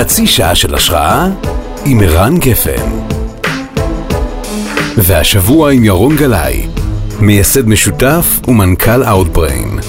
[0.00, 1.26] חצי שעה של השראה
[1.86, 2.82] עם ערן גפן.
[4.96, 6.66] והשבוע עם ירון גלאי,
[7.20, 9.84] מייסד משותף ומנכ"ל Outbrain.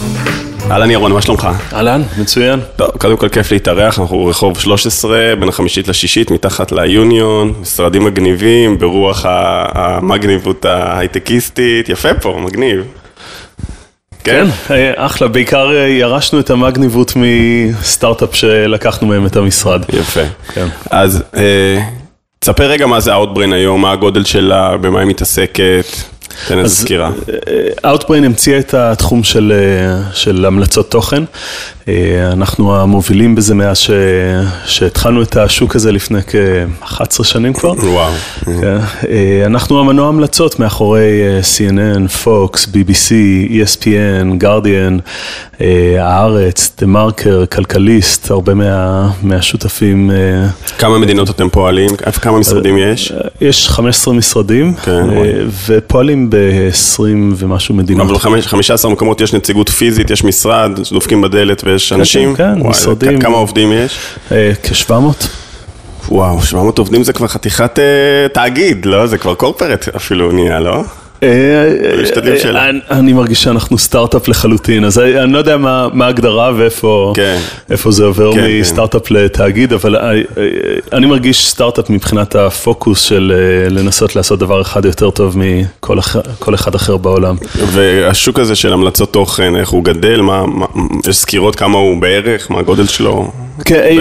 [0.72, 1.48] אהלן ירון, מה שלומך?
[1.74, 2.60] אהלן, מצוין.
[2.76, 8.78] טוב, קודם כל כיף להתארח, אנחנו רחוב 13, בין החמישית לשישית, מתחת ליוניון, משרדים מגניבים,
[8.78, 12.84] ברוח המגניבות ההייטקיסטית, יפה פה, מגניב.
[14.30, 19.86] כן, אה, אחלה, בעיקר אה, ירשנו את המגניבות מסטארט-אפ שלקחנו מהם את המשרד.
[19.94, 20.24] יפה.
[20.54, 20.68] כן.
[20.92, 21.82] אז אה,
[22.40, 25.86] תספר רגע מה זה Outbrain היום, מה הגודל שלה, במה היא מתעסקת.
[26.48, 27.12] תן איזה סקירה.
[27.86, 29.54] Outbrain המציאה את התחום של,
[30.14, 31.24] של המלצות תוכן.
[32.32, 33.90] אנחנו המובילים בזה מאז ש...
[34.66, 37.72] שהתחלנו את השוק הזה לפני כ-11 שנים כבר.
[37.72, 38.14] וואו.
[38.46, 38.78] כן.
[39.46, 43.12] אנחנו המנוע המלצות מאחורי CNN, Fox, BBC,
[43.52, 45.02] ESPN, Guardian,
[46.00, 50.12] הארץ, דה מרקר, כלכליסט, הרבה מה, מהשותפים.
[50.78, 51.90] כמה מדינות אתם פועלים?
[52.22, 53.14] כמה משרדים יש?
[53.42, 55.08] יש 15 משרדים, כן,
[55.68, 57.02] ופועלים ב-20
[57.38, 58.24] ומשהו מדינות.
[58.26, 62.36] אבל 15 מקומות יש נציגות פיזית, יש משרד, דופקים בדלת ויש אנשים?
[62.36, 63.20] כן, וואי, משרדים.
[63.20, 64.00] כמה עובדים יש?
[64.64, 65.26] כ-700.
[66.10, 69.08] וואו, 700 עובדים זה כבר חתיכת uh, תאגיד, לא?
[69.08, 70.84] זה כבר קורפרט אפילו נהיה, לא?
[72.02, 72.60] משתדלים שלא.
[72.92, 77.38] אני מרגיש שאנחנו סטארט-אפ לחלוטין, אז אני לא יודע מה ההגדרה ואיפה כן.
[77.90, 79.96] זה עובר כן, מסטארט-אפ לתאגיד, אבל
[80.94, 83.34] אני מרגיש סטארט-אפ מבחינת הפוקוס של
[83.70, 87.36] לנסות לעשות דבר אחד יותר טוב מכל אחד אחר בעולם.
[87.56, 90.22] והשוק הזה של המלצות תוכן, איך הוא גדל,
[91.10, 93.32] יש סקירות כמה הוא בערך, מה הגודל שלו?
[93.66, 93.96] כן,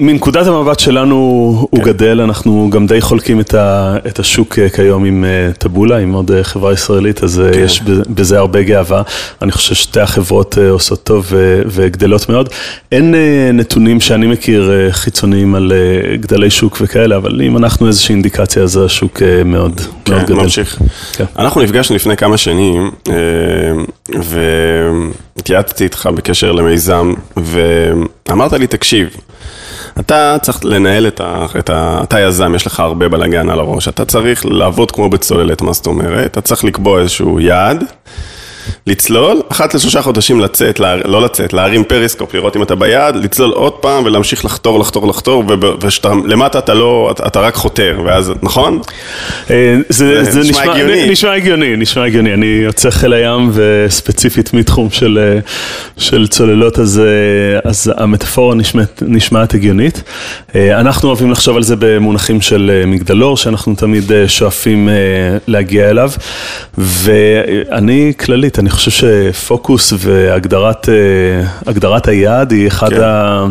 [0.00, 1.14] מנקודת המבט שלנו
[1.70, 3.40] הוא גדל, אנחנו גם די חולקים
[4.06, 5.24] את השוק כיום עם
[5.58, 7.82] טבולה, עם עוד חברה ישראלית, אז יש
[8.14, 9.02] בזה הרבה גאווה.
[9.42, 11.32] אני חושב ששתי החברות עושות טוב
[11.66, 12.48] וגדלות מאוד.
[12.92, 13.14] אין
[13.52, 15.72] נתונים שאני מכיר חיצוניים על
[16.20, 20.26] גדלי שוק וכאלה, אבל אם אנחנו איזושהי אינדיקציה, אז השוק מאוד גדל.
[20.26, 20.78] כן, ממשיך.
[21.38, 22.90] אנחנו נפגשנו לפני כמה שנים,
[24.18, 29.08] והתייעצתי איתך בקשר למיזם, ואמרת לי, תקשיב,
[30.00, 31.46] אתה צריך לנהל את ה...
[31.58, 32.00] את ה...
[32.02, 35.86] אתה יזם, יש לך הרבה בלאגן על הראש, אתה צריך לעבוד כמו בצוללת, מה זאת
[35.86, 36.26] אומרת?
[36.26, 37.84] אתה צריך לקבוע איזשהו יעד,
[38.86, 43.72] לצלול, אחת לשלושה חודשים לצאת, לא לצאת, להרים פריסקופ, לראות אם אתה ביעד, לצלול עוד
[43.72, 45.44] פעם ולהמשיך לחתור, לחתור, לחתור,
[45.80, 48.80] ולמטה אתה לא, אתה רק חותר, ואז, נכון?
[49.88, 52.34] זה נשמע הגיוני, נשמע הגיוני.
[52.34, 54.88] אני יוצא חיל הים וספציפית מתחום
[55.96, 58.54] של צוללות, אז המטאפורה
[59.02, 60.02] נשמעת הגיונית.
[60.56, 64.88] אנחנו אוהבים לחשוב על זה במונחים של מגדלור, שאנחנו תמיד שואפים
[65.46, 66.10] להגיע אליו,
[66.78, 73.02] ואני כללית, אני חושב שפוקוס והגדרת היעד היא אחד, כן.
[73.02, 73.46] ה...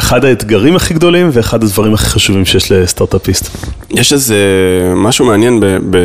[0.00, 3.56] אחד האתגרים הכי גדולים ואחד הדברים הכי חשובים שיש לסטארט-אפיסט.
[3.90, 4.36] יש איזה
[4.96, 5.66] משהו מעניין, ב...
[5.90, 5.98] ב...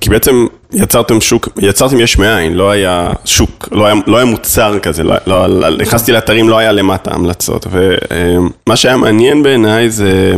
[0.00, 4.78] כי בעצם יצרתם שוק, יצרתם יש מאין, לא היה שוק, לא היה, לא היה מוצר
[4.78, 10.34] כזה, לא, לא, נכנסתי לאתרים, לא היה למטה המלצות, ומה שהיה מעניין בעיניי זה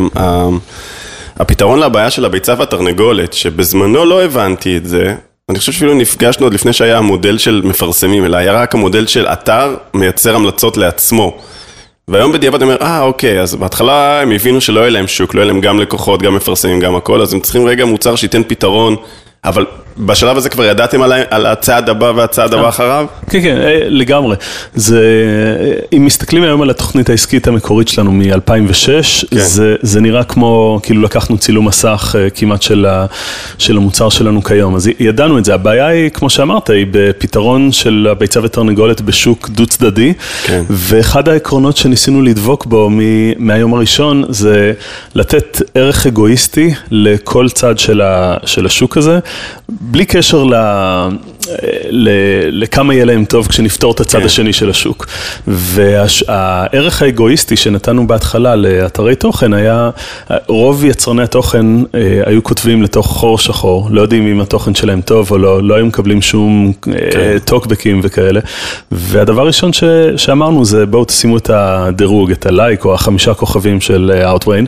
[1.37, 5.15] הפתרון לבעיה של הביצה והתרנגולת, שבזמנו לא הבנתי את זה.
[5.49, 9.27] אני חושב שאפילו נפגשנו עוד לפני שהיה המודל של מפרסמים, אלא היה רק המודל של
[9.27, 11.37] אתר מייצר המלצות לעצמו.
[12.07, 15.39] והיום בדיעבד אני אומר, אה אוקיי, אז בהתחלה הם הבינו שלא יהיה להם שוק, לא
[15.39, 18.95] יהיה להם גם לקוחות, גם מפרסמים, גם הכל, אז הם צריכים רגע מוצר שייתן פתרון,
[19.43, 19.65] אבל
[19.97, 23.05] בשלב הזה כבר ידעתם על, על הצעד הבא והצעד הבא אחריו?
[23.29, 23.57] כן, כן,
[23.87, 24.35] לגמרי.
[24.75, 25.01] זה,
[25.93, 29.39] אם מסתכלים היום על התוכנית העסקית המקורית שלנו מ-2006, כן.
[29.39, 33.05] זה, זה נראה כמו, כאילו לקחנו צילום מסך כמעט של, ה,
[33.57, 35.53] של המוצר שלנו כיום, אז ידענו את זה.
[35.53, 40.13] הבעיה היא, כמו שאמרת, היא בפתרון של הביצה ותרנגולת בשוק דו צדדי,
[40.43, 40.63] כן.
[40.69, 42.99] ואחד העקרונות שניסינו לדבוק בו מ,
[43.47, 44.73] מהיום הראשון, זה
[45.15, 49.19] לתת ערך אגואיסטי לכל צד של, ה, של השוק הזה.
[49.81, 50.53] בלי קשר ל...
[52.51, 54.25] לכמה יהיה להם טוב כשנפתור את הצד כן.
[54.25, 55.07] השני של השוק.
[55.47, 59.89] והערך האגואיסטי שנתנו בהתחלה לאתרי תוכן היה,
[60.47, 61.65] רוב יצרני התוכן
[62.25, 65.85] היו כותבים לתוך חור שחור, לא יודעים אם התוכן שלהם טוב או לא, לא היו
[65.85, 67.37] מקבלים שום כן.
[67.45, 68.39] טוקבקים וכאלה.
[68.91, 69.83] והדבר הראשון ש...
[70.17, 74.65] שאמרנו זה בואו תשימו את הדירוג, את הלייק או החמישה כוכבים של Outbrain,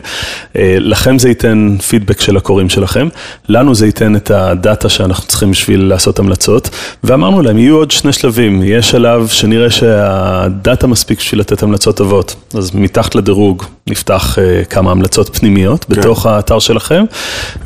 [0.78, 3.08] לכם זה ייתן פידבק של הקוראים שלכם,
[3.48, 6.63] לנו זה ייתן את הדאטה שאנחנו צריכים בשביל לעשות המלצות,
[7.04, 12.34] ואמרנו להם, יהיו עוד שני שלבים, יהיה שלב שנראה שהדאטה מספיק בשביל לתת המלצות טובות,
[12.54, 15.94] אז מתחת לדירוג נפתח uh, כמה המלצות פנימיות כן.
[15.94, 17.04] בתוך האתר שלכם,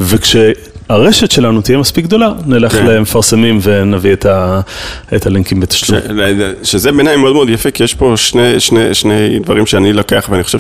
[0.01, 0.37] וכש...
[0.89, 2.87] הרשת שלנו תהיה מספיק גדולה, נלך כן.
[2.87, 4.61] למפרסמים ונביא את, ה,
[5.17, 6.01] את הלינקים בתשלום.
[6.01, 10.29] ש, שזה בעיניי מאוד מאוד יפה, כי יש פה שני, שני, שני דברים שאני לוקח,
[10.31, 10.59] ואני חושב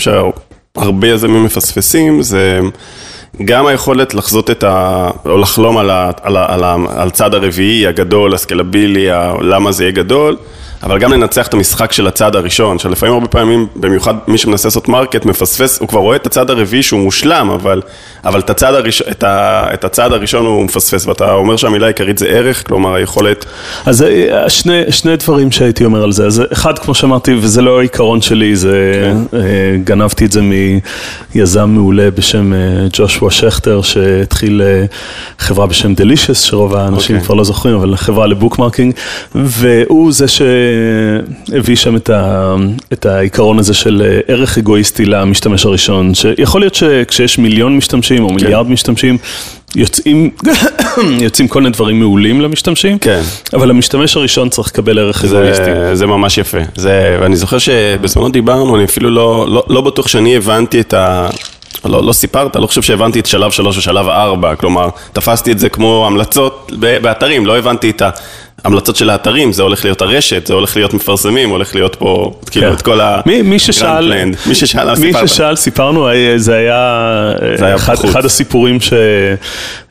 [0.76, 2.60] הרבה יזמים מפספסים, זה
[3.44, 5.10] גם היכולת לחזות את ה...
[5.26, 6.10] או לחלום על, ה...
[6.22, 6.54] על, ה...
[6.54, 6.76] על, ה...
[6.96, 9.32] על הצעד הרביעי, הגדול, הסקיילבילי, ה...
[9.40, 10.36] למה זה יהיה גדול.
[10.82, 14.88] אבל גם לנצח את המשחק של הצעד הראשון, שלפעמים הרבה פעמים, במיוחד מי שמנסה לעשות
[14.88, 17.82] market, מפספס, הוא כבר רואה את הצעד הרביעי שהוא מושלם, אבל,
[18.24, 22.18] אבל את, הצעד הראש, את, ה, את הצעד הראשון הוא מפספס, ואתה אומר שהמילה העיקרית
[22.18, 23.44] זה ערך, כלומר היכולת...
[23.86, 27.78] אז אה, שני, שני דברים שהייתי אומר על זה, אז אחד, כמו שאמרתי, וזה לא
[27.78, 28.92] העיקרון שלי, זה,
[29.30, 29.38] כן.
[29.38, 30.40] אה, גנבתי את זה
[31.34, 32.58] מיזם מעולה בשם אה,
[32.92, 34.62] ג'ושוע שכטר, שהתחיל
[35.38, 37.18] חברה בשם Delicious, שרוב האנשים okay.
[37.18, 37.26] אוקיי.
[37.26, 38.94] כבר לא זוכרים, אבל חברה לבוקמרקינג,
[39.34, 40.42] והוא זה ש...
[41.54, 42.54] הביא שם את, ה,
[42.92, 48.28] את העיקרון הזה של אה, ערך אגואיסטי למשתמש הראשון, שיכול להיות שכשיש מיליון משתמשים או
[48.28, 48.34] כן.
[48.34, 48.72] מיליארד כן.
[48.72, 49.18] משתמשים,
[49.76, 50.30] יוצאים,
[51.24, 53.20] יוצאים כל מיני דברים מעולים למשתמשים, כן.
[53.54, 55.70] אבל המשתמש הראשון צריך לקבל ערך זה, אגואיסטי.
[55.94, 56.58] זה ממש יפה.
[56.76, 61.28] זה, ואני זוכר שבזמנו דיברנו, אני אפילו לא, לא, לא בטוח שאני הבנתי את ה...
[61.84, 65.68] לא, לא סיפרת, לא חושב שהבנתי את שלב שלוש ושלב ארבע, כלומר, תפסתי את זה
[65.68, 68.10] כמו המלצות באתרים, לא הבנתי את ה...
[68.64, 72.66] המלצות של האתרים, זה הולך להיות הרשת, זה הולך להיות מפרסמים, הולך להיות פה, כאילו,
[72.66, 72.72] כן.
[72.72, 73.20] את כל ה...
[73.26, 74.12] מי, מי ששאל,
[74.46, 78.92] מי ששאל, מי ששאל, סיפרנו, אה, זה היה, זה היה אחד, אחד הסיפורים ש,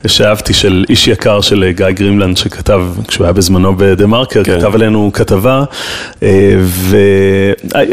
[0.06, 4.58] שאהבתי של איש יקר של אה, גיא גרימלנד, שכתב, כשהוא היה בזמנו בדה מרקר, כן.
[4.58, 5.64] כתב עלינו כתבה,
[6.22, 6.28] אה,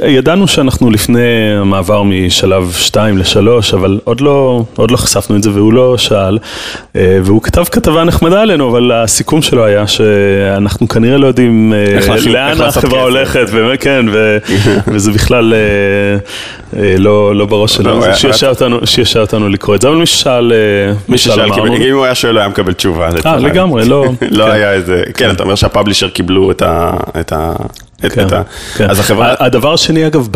[0.02, 5.50] וידענו שאנחנו לפני המעבר משלב 2 ל-3, אבל עוד לא, עוד לא חשפנו את זה
[5.52, 6.38] והוא לא שאל,
[6.96, 10.02] והוא כתב כתבה נחמדה עלינו, אבל הסיכום שלו היה ש...
[10.66, 13.48] אנחנו כנראה לא יודעים אה, לאן החברה הולכת,
[13.80, 14.06] כן,
[14.88, 15.60] וזה בכלל אה,
[16.80, 20.52] אה, לא, לא בראש שלנו, לא, שישע אותנו לקרוא את זה, אבל מי ששאל,
[21.10, 23.10] מי ששאל, אם הוא היה שואל, הוא היה מקבל תשובה.
[23.26, 24.06] אה, לגמרי, לא.
[24.32, 24.52] לא כן.
[24.52, 26.62] היה איזה, כן, אתה אומר שהפאבלישר קיבלו את
[27.32, 27.54] ה...
[28.02, 28.28] כן,
[28.78, 28.90] כן.
[28.90, 29.34] אז החברה...
[29.40, 30.28] הדבר השני אגב,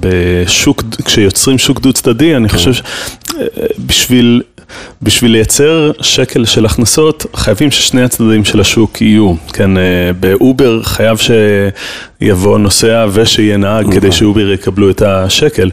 [0.00, 4.42] בשוק, כשיוצרים שוק דו צדדי, אני חושב שבשביל
[5.02, 9.34] בשביל לייצר שקל של הכנסות, חייבים ששני הצדדים של השוק יהיו.
[9.52, 9.82] כן, אה,
[10.20, 11.18] באובר חייב
[12.20, 14.12] שיבוא נוסע ושיהיה נהג כדי נכון.
[14.12, 15.70] שאובר יקבלו את השקל.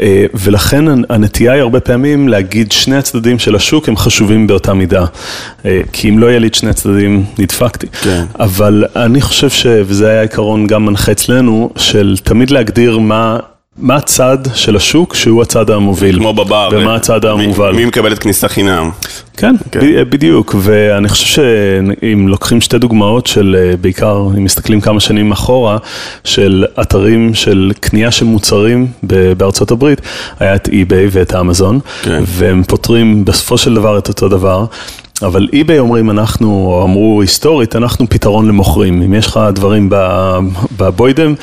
[0.00, 5.04] אה, ולכן הנטייה היא הרבה פעמים להגיד שני הצדדים של השוק הם חשובים באותה מידה.
[5.64, 7.86] אה, כי אם לא יהיה לי את שני הצדדים, נדפקתי.
[8.02, 8.24] כן.
[8.40, 9.66] אבל אני חושב ש...
[9.66, 13.38] וזה היה עיקרון גם מנחה אצלנו, של תמיד להגדיר מה...
[13.76, 16.18] מה הצד של השוק שהוא הצד המוביל.
[16.18, 16.68] כמו בבר.
[16.72, 17.72] ומה הצד המובל.
[17.72, 18.90] מי מקבל את כניסה חינם.
[19.36, 19.80] כן, כן.
[20.10, 25.78] בדיוק, ואני חושב שאם לוקחים שתי דוגמאות של, אה, בעיקר אם מסתכלים כמה שנים אחורה,
[26.24, 28.86] של אתרים של קנייה של מוצרים
[29.36, 30.00] בארצות הברית,
[30.40, 32.22] היה את eBay ואת אמזון, כן.
[32.26, 34.64] והם פותרים בסופו של דבר את אותו דבר.
[35.22, 39.02] אבל eBay אומרים אנחנו, או אמרו היסטורית, אנחנו פתרון למוכרים.
[39.02, 39.90] אם יש לך דברים
[40.76, 41.34] בבוידם,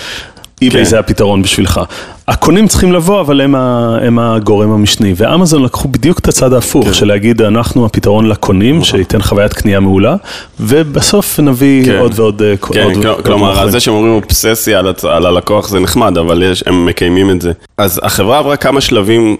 [0.63, 0.83] eBay כן.
[0.83, 1.81] זה הפתרון בשבילך.
[2.29, 5.13] הקונים צריכים לבוא, אבל הם, ה, הם הגורם המשני.
[5.17, 6.93] ואמזון לקחו בדיוק את הצד ההפוך, כן.
[6.93, 8.85] של להגיד, אנחנו הפתרון לקונים, נכון.
[8.85, 10.15] שייתן חוויית קנייה מעולה,
[10.59, 11.97] ובסוף נביא כן.
[11.97, 12.41] עוד ועוד...
[12.41, 15.79] אה, כן, עוד, כל, עוד כלומר, על זה שהם אומרים אובססיה על, על הלקוח זה
[15.79, 17.51] נחמד, אבל יש, הם מקיימים את זה.
[17.77, 19.37] אז החברה עברה כמה שלבים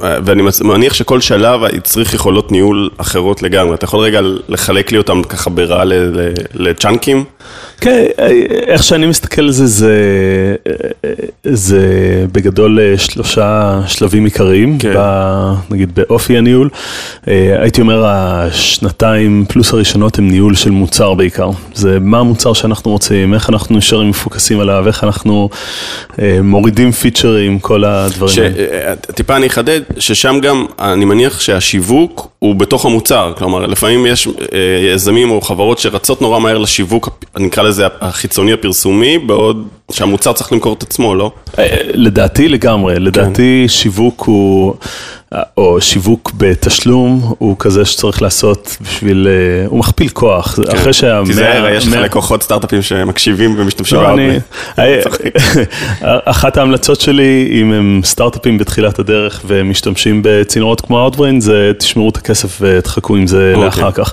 [0.00, 3.74] ואני מניח שכל שלב צריך יכולות ניהול אחרות לגמרי.
[3.74, 5.82] אתה יכול רגע לחלק לי אותם ככה ברע
[6.54, 7.24] לצ'אנקים?
[7.82, 8.04] כן,
[8.66, 9.94] איך שאני מסתכל על זה, זה,
[11.44, 11.86] זה
[12.32, 14.92] בגדול שלושה שלבים עיקריים, כן.
[14.96, 16.68] ב, נגיד באופי הניהול.
[17.26, 21.50] הייתי אומר, השנתיים פלוס הראשונות הם ניהול של מוצר בעיקר.
[21.74, 25.48] זה מה המוצר שאנחנו רוצים, איך אנחנו נשארים מפוקסים עליו, איך אנחנו
[26.42, 28.96] מורידים פיצ'רים, כל הדברים האלה.
[28.96, 29.80] טיפה אני אחדד.
[29.98, 34.32] ששם גם, אני מניח שהשיווק הוא בתוך המוצר, כלומר, לפעמים יש אה,
[34.94, 37.08] יזמים או חברות שרצות נורא מהר לשיווק,
[37.38, 41.30] נקרא לזה החיצוני הפרסומי, בעוד שהמוצר צריך למכור את עצמו, לא?
[41.58, 43.68] אה, לדעתי לגמרי, לדעתי כן.
[43.68, 44.74] שיווק הוא...
[45.56, 50.76] או שיווק בתשלום, הוא כזה שצריך לעשות בשביל, אה, הוא מכפיל כוח, כן.
[50.76, 51.20] אחרי שה...
[51.24, 54.38] תיזהר, יש לך לקוחות סטארט-אפים שמקשיבים ומשתמשים לא, אני...
[56.02, 62.16] אחת ההמלצות שלי, אם הם סטארט-אפים בתחילת הדרך ומשתמשים בצינורות כמו Outbrain, זה תשמרו את
[62.16, 63.64] הכסף ותחכו עם זה אוקיי.
[63.64, 64.12] לאחר כך.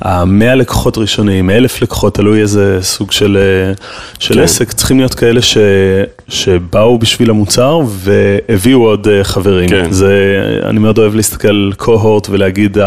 [0.00, 3.72] המאה לקוחות ראשונים, אלף לקוחות, תלוי איזה סוג של, אה,
[4.18, 4.40] של כן.
[4.40, 5.58] עסק, צריכים להיות כאלה ש,
[6.28, 9.68] שבאו בשביל המוצר והביאו עוד אה, חברים.
[9.68, 9.90] כן.
[9.90, 10.42] זה...
[10.64, 12.78] אני מאוד אוהב להסתכל קוהורט ולהגיד,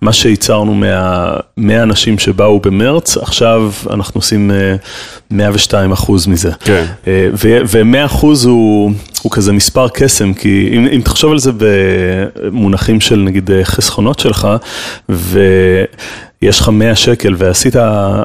[0.00, 1.36] מה שייצרנו מה...
[1.56, 4.74] 100 אנשים שבאו במרץ, עכשיו אנחנו עושים אה,
[5.30, 6.50] 102 אחוז מזה.
[6.60, 6.84] כן.
[7.06, 7.28] אה,
[7.70, 8.90] ו-100 אחוז הוא,
[9.22, 14.18] הוא כזה מספר קסם, כי אם, אם תחשוב על זה במונחים של נגיד אה, חסכונות
[14.18, 14.48] שלך,
[15.08, 17.76] ויש לך 100 שקל ועשית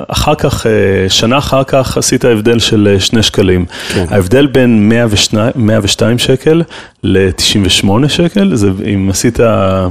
[0.08, 3.66] אחר כך, אה, שנה אחר כך עשית הבדל של אה, שני שקלים.
[3.94, 4.06] כן.
[4.34, 6.62] ההבדל בין 102, 102 שקל
[7.04, 9.40] ל-98 שקל, זה אם עשית,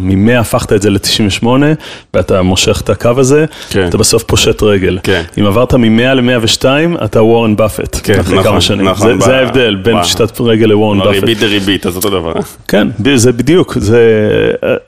[0.00, 1.46] מ-100 הפכת את זה ל-98
[2.14, 3.88] ואתה מושך את הקו הזה, כן.
[3.88, 4.98] אתה בסוף פושט רגל.
[5.02, 5.22] כן.
[5.40, 6.64] אם עברת מ-100 ל-102,
[7.04, 8.88] אתה וורן באפט, כן, אחרי נכון, כמה שנים.
[8.88, 10.02] נכון, זה, ב- זה ההבדל בין.
[10.02, 11.10] פשיטת רגל לוורן באפט.
[11.10, 12.32] ריבית דריבית, אז אותו דבר.
[12.68, 14.02] כן, זה בדיוק, זה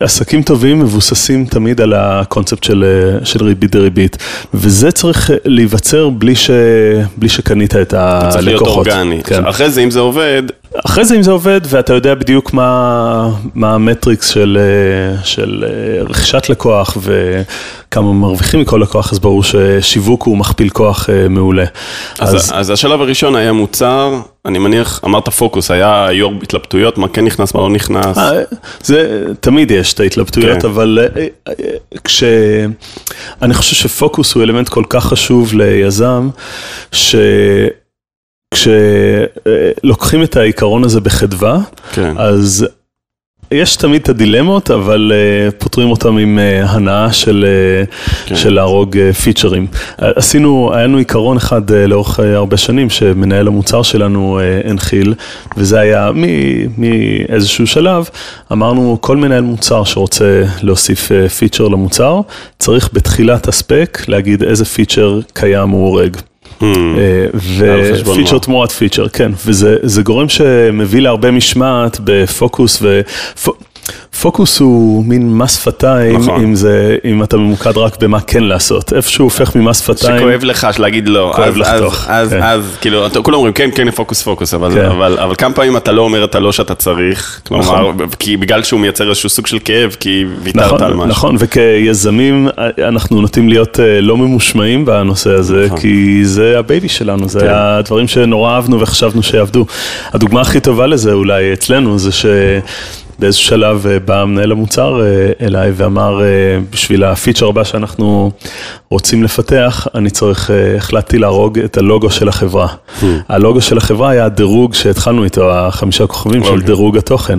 [0.00, 2.84] עסקים טובים מבוססים תמיד על הקונספט של,
[3.24, 4.16] של ריבית דריבית,
[4.54, 6.50] וזה צריך להיווצר בלי, ש,
[7.16, 8.32] בלי שקנית את הלקוחות.
[8.32, 9.22] צריך להיות אורגני.
[9.22, 9.39] כן.
[9.44, 10.42] אחרי זה, אם זה עובד,
[10.84, 16.02] אחרי זה אם זה עובד ואתה יודע בדיוק מה, מה המטריקס של, אה, של אה,
[16.02, 21.64] רכישת לקוח וכמה מרוויחים מכל לקוח, אז ברור ששיווק הוא מכפיל כוח אה, מעולה.
[22.18, 27.08] אז, אז, אז השלב הראשון היה מוצר, אני מניח, אמרת פוקוס, היה יו"ר התלבטויות, מה
[27.08, 28.18] כן נכנס, מה לא נכנס.
[28.82, 30.68] זה, תמיד יש את ההתלבטויות, כן.
[30.68, 30.98] אבל
[32.04, 32.24] כש...
[33.42, 36.28] אני חושב שפוקוס הוא אלמנט כל כך חשוב ליזם,
[36.92, 37.14] ש...
[38.54, 41.58] כשלוקחים את העיקרון הזה בחדווה,
[41.92, 42.14] כן.
[42.16, 42.66] אז
[43.50, 47.46] יש תמיד את הדילמות, אבל uh, פותרים אותם עם uh, הנאה של,
[47.86, 48.36] uh, כן.
[48.36, 49.66] של להרוג פיצ'רים.
[49.98, 55.14] עשינו, היה לנו עיקרון אחד לאורך הרבה שנים, שמנהל המוצר שלנו הנחיל,
[55.56, 56.10] וזה היה
[56.78, 58.08] מאיזשהו שלב,
[58.52, 62.20] אמרנו, כל מנהל מוצר שרוצה להוסיף פיצ'ר למוצר,
[62.58, 66.16] צריך בתחילת ה spec להגיד איזה פיצ'ר קיים הוא הורג.
[66.62, 67.26] אה,
[67.94, 68.38] חשבון ופיצ'ר?
[68.38, 72.82] תמורת פיצ'ר, כן, וזה זה גורם שמביא להרבה משמעת בפוקוס,
[74.14, 76.40] ופוקוס הוא מין מס שפתיים, נכון.
[76.42, 80.18] אם, זה, אם אתה ממוקד רק במה כן לעשות, איפשהו הופך ממס שפתיים.
[80.18, 82.42] שכואב לך להגיד לא, כואב אז, לחתוך, אז, אז, כן.
[82.42, 84.84] אז כאילו, אתה- כולם אומרים כן, כן, פוקוס, פוקוס, אבל, כן.
[84.84, 87.96] אבל, אבל כמה פעמים אתה לא אומר את הלא שאתה צריך, כלומר, נכון.
[88.18, 91.06] כי בגלל שהוא מייצר איזשהו סוג של כאב, כי ויתרת נכון, על משהו.
[91.06, 92.48] נכון, וכיזמים
[92.88, 95.78] אנחנו נוטים להיות אה, לא ממושמעים בנושא הזה, נכון.
[95.78, 97.46] כי זה ה baby שלנו, זה כן.
[97.50, 99.66] הדברים שנורא אהבנו וחשבנו שיעבדו.
[100.12, 102.10] הדוגמה הכי טובה לזה אולי אצלנו זה
[103.20, 106.26] שבאיזשהו שלב אה, בא מנהל המוצר אה, אליי ואמר, אה,
[106.70, 108.30] בשביל הפיצ'ר הבא שאנחנו
[108.90, 112.66] רוצים לפתח, אני צריך, החלטתי להרוג את הלוגו של החברה.
[113.00, 113.04] Hmm.
[113.28, 116.66] הלוגו של החברה היה הדירוג שהתחלנו איתו, החמישה כוכבים של אוקיי.
[116.66, 117.38] דירוג התוכן.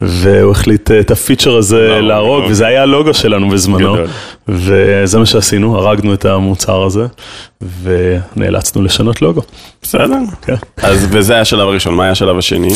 [0.00, 2.44] והוא החליט את הפיצ'ר הזה להרוג.
[2.48, 4.06] וזה היה הלוגו שלנו בזמנו, גדול.
[4.48, 7.06] וזה מה שעשינו, הרגנו את המוצר הזה,
[7.82, 9.42] ונאלצנו לשנות לוגו.
[9.82, 10.18] בסדר.
[10.42, 10.54] כן.
[10.76, 12.74] אז, וזה היה השלב הראשון, מה היה השלב השני?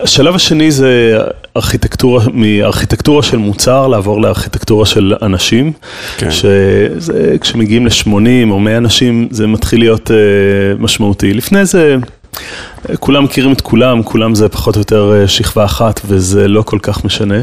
[0.00, 1.18] השלב השני זה
[1.56, 5.72] ארכיטקטורה, מארכיטקטורה של מוצר לעבור לארכיטקטורה של אנשים,
[6.18, 6.30] כן.
[6.30, 10.16] שזה, כשמגיעים ל-80 או 100 אנשים זה מתחיל להיות אה,
[10.78, 11.34] משמעותי.
[11.34, 11.96] לפני זה...
[12.90, 16.62] אה, כולם מכירים את כולם, כולם זה פחות או יותר אה, שכבה אחת וזה לא
[16.62, 17.34] כל כך משנה.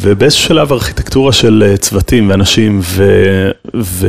[0.00, 3.04] ובאיזשהו שלב ארכיטקטורה של אה, צוותים ואנשים ו...
[3.76, 4.06] ו...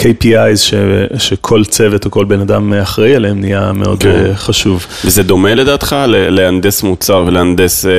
[0.00, 0.74] KPIs ש,
[1.18, 4.08] שכל צוות או כל בן אדם אחראי עליהם נהיה מאוד כן.
[4.26, 4.86] אה, חשוב.
[5.04, 7.96] וזה דומה לדעתך להנדס מוצר ולהנדס, אה, אה,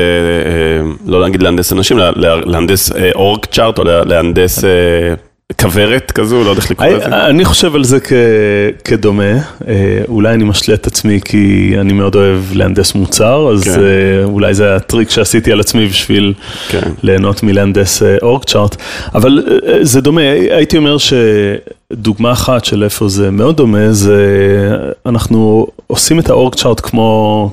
[1.06, 4.70] לא להגיד להנדס אנשים, לה- לה- להנדס אורג צ'ארט או לה- להנדס אה,
[5.62, 7.06] כוורת כזו, לא יודע איך לקרוא לזה.
[7.06, 7.98] אני חושב על זה
[8.84, 9.24] כדומה,
[9.68, 13.80] אה, אולי אני משלה את עצמי כי אני מאוד אוהב להנדס מוצר, אז כן.
[13.80, 16.34] אה, אולי זה הטריק שעשיתי על עצמי בשביל
[16.70, 16.82] כן.
[17.04, 18.76] ליהנות מלהנדס אורג צ'ארט,
[19.16, 20.22] אבל אה, זה דומה,
[20.52, 24.18] הייתי אומר שדוגמה אחת של איפה זה מאוד דומה, זה
[25.06, 27.52] אנחנו עושים את האורג צ'ארט כמו...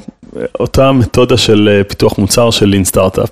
[0.61, 3.31] אותה מתודה של אה, פיתוח מוצר של לין סטארט-אפ.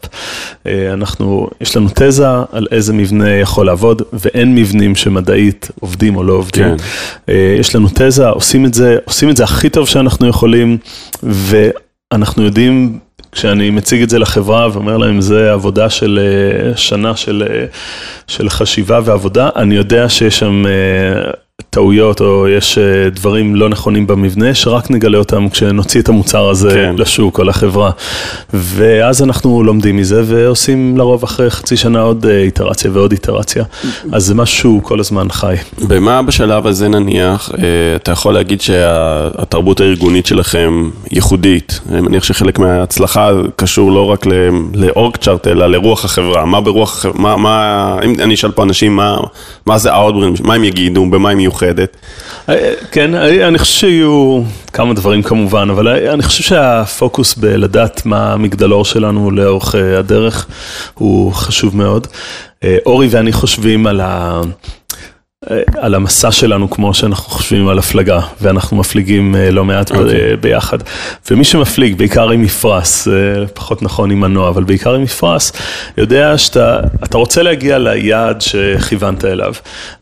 [0.66, 6.22] אה, אנחנו, יש לנו תזה על איזה מבנה יכול לעבוד, ואין מבנים שמדעית עובדים או
[6.22, 6.64] לא עובדים.
[6.64, 6.84] כן.
[7.28, 10.78] אה, יש לנו תזה, עושים את זה, עושים את זה הכי טוב שאנחנו יכולים,
[11.22, 12.98] ואנחנו יודעים,
[13.32, 16.20] כשאני מציג את זה לחברה ואומר להם, זה עבודה של
[16.76, 17.42] שנה של,
[18.26, 20.64] של חשיבה ועבודה, אני יודע שיש שם...
[21.70, 26.70] טעויות או יש אה, דברים לא נכונים במבנה, שרק נגלה אותם כשנוציא את המוצר הזה
[26.70, 26.94] כן.
[26.98, 27.90] לשוק או לחברה.
[28.52, 33.64] ואז אנחנו לומדים מזה ועושים לרוב אחרי חצי שנה עוד אה, איטרציה ועוד איטרציה.
[34.12, 35.54] אז זה משהו כל הזמן חי.
[35.88, 37.64] במה בשלב הזה נניח, אה,
[37.96, 41.80] אתה יכול להגיד שהתרבות הארגונית שלכם ייחודית?
[41.92, 44.26] אני מניח שחלק מההצלחה קשור לא רק
[44.74, 46.44] לאורג צ'ארט, אלא לרוח החברה.
[46.44, 49.16] מה ברוח החברה, מה, מה, אם אני אשאל פה אנשים, מה,
[49.66, 51.96] מה זה Outbrain, מה הם יגידו, במה הם יהיו מיוחדת.
[52.48, 54.42] אה, כן, אה, אני חושב שיהיו
[54.72, 60.46] כמה דברים כמובן, אבל אני חושב שהפוקוס בלדעת מה המגדלור שלנו לאורך הדרך
[60.94, 62.06] הוא חשוב מאוד.
[62.86, 64.40] אורי ואני חושבים על ה...
[65.78, 69.90] על המסע שלנו כמו שאנחנו חושבים על הפלגה, ואנחנו מפליגים לא מעט.
[69.90, 70.36] אוקיי.
[70.36, 70.78] ביחד.
[71.30, 73.08] ומי שמפליג, בעיקר עם מפרש,
[73.54, 75.52] פחות נכון עם מנוע, אבל בעיקר עם מפרש,
[75.96, 76.80] יודע שאתה
[77.12, 79.54] רוצה להגיע ליעד שכיוונת אליו,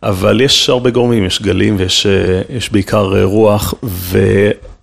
[0.02, 4.18] אבל יש הרבה גורמים, יש גלים ויש בעיקר רוח, ו...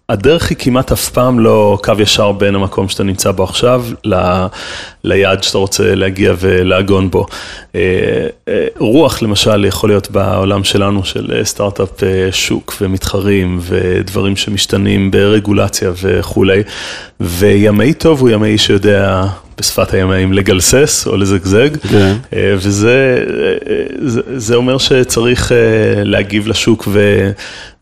[0.10, 4.16] הדרך היא כמעט אף פעם לא קו ישר בין המקום שאתה נמצא בו עכשיו ל,
[5.04, 7.26] ליעד שאתה רוצה להגיע ולעגון בו.
[7.76, 7.82] אה,
[8.48, 15.92] אה, רוח למשל יכול להיות בעולם שלנו של סטארט-אפ אה, שוק ומתחרים ודברים שמשתנים ברגולציה
[16.02, 16.64] וכולי,
[17.20, 19.24] וימאי טוב הוא ימאי שיודע
[19.58, 21.88] בשפת הימאים לגלסס או לזגזג, okay.
[21.88, 22.16] כן.
[22.32, 23.26] וזה
[24.06, 25.52] זה, זה אומר שצריך
[26.04, 27.30] להגיב לשוק ו,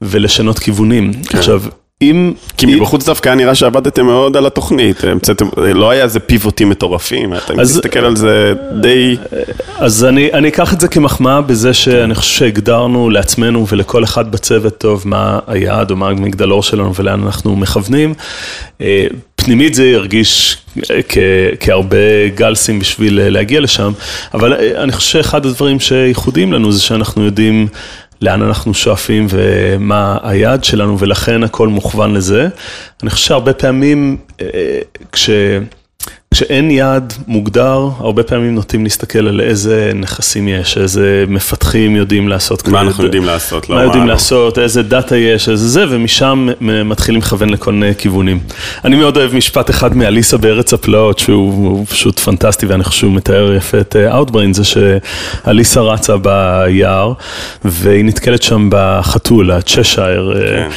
[0.02, 1.12] ולשנות כיוונים.
[1.12, 1.30] Okay.
[1.30, 1.38] כן.
[1.38, 1.62] עכשיו,
[2.02, 2.34] אם...
[2.58, 7.34] כי מבחוץ דווקא היה נראה שעבדתם מאוד על התוכנית, המצאתם, לא היה איזה פיבוטים מטורפים,
[7.34, 9.18] אתה מסתכל על זה די...
[9.78, 14.78] אז אני, אני אקח את זה כמחמאה בזה שאני חושב שהגדרנו לעצמנו ולכל אחד בצוות
[14.78, 18.14] טוב מה היעד או מה המגדלור שלנו ולאן אנחנו מכוונים.
[18.82, 20.58] אה, פנימית זה ירגיש
[20.92, 21.00] אה,
[21.60, 23.92] כהרבה גלסים בשביל אה, להגיע לשם,
[24.34, 27.68] אבל אני חושב שאחד הדברים שייחודיים לנו זה שאנחנו יודעים...
[28.24, 32.48] לאן אנחנו שואפים ומה היעד שלנו, ולכן הכל מוכוון לזה.
[33.04, 34.48] אני חושב שהרבה פעמים אה,
[35.12, 35.30] כש...
[36.34, 42.68] כשאין יעד מוגדר, הרבה פעמים נוטים להסתכל על איזה נכסים יש, איזה מפתחים יודעים לעשות.
[42.68, 47.22] מה אנחנו יודעים לעשות, לא מה יודעים לעשות, איזה דאטה יש, איזה זה, ומשם מתחילים
[47.22, 48.40] לכוון לכל מיני כיוונים.
[48.86, 53.54] אני מאוד אוהב משפט אחד מאליסה בארץ הפלאות, שהוא פשוט פנטסטי, ואני חושב שהוא מתאר
[53.54, 57.14] יפה את אה, Outbrain, זה שאליסה רצה ביער,
[57.66, 60.70] והיא נתקלת שם בחתול, הצ'שייר, אה, כן.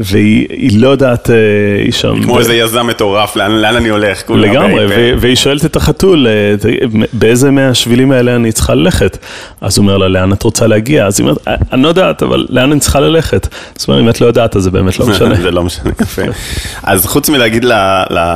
[0.00, 1.36] והיא לא יודעת, אה,
[1.84, 2.22] היא שם...
[2.22, 4.11] כמו איזה יזם מטורף, לאן אני הולך?
[4.12, 4.46] הולך כולה.
[4.46, 6.54] לגמרי, והיא שואלת את החתול, אה,
[7.12, 9.18] באיזה מהשבילים האלה אני צריכה ללכת?
[9.60, 11.06] אז הוא אומר לה, לאן את רוצה להגיע?
[11.06, 13.48] אז היא אומרת, אה, אני לא יודעת, אבל לאן אני צריכה ללכת?
[13.76, 15.34] זאת אומרת, אם את לא יודעת, אז זה באמת לא משנה.
[15.34, 16.22] זה לא משנה, יפה.
[16.82, 17.64] אז חוץ מלהגיד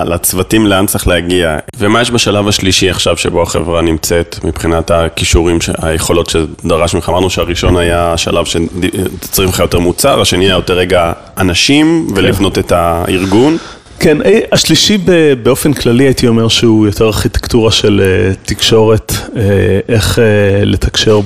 [0.07, 6.31] לצוותים לאן צריך להגיע, ומה יש בשלב השלישי עכשיו שבו החברה נמצאת, מבחינת הכישורים, היכולות
[6.31, 7.09] שדרש ממך?
[7.09, 12.61] אמרנו שהראשון היה השלב שצריך לך יותר מוצר, השני היה יותר רגע אנשים ולבנות כן.
[12.61, 13.57] את הארגון.
[13.99, 14.99] כן, אה, השלישי
[15.43, 19.43] באופן כללי הייתי אומר שהוא יותר ארכיטקטורה של אה, תקשורת, אה,
[19.89, 20.19] איך
[20.65, 21.21] לתקשר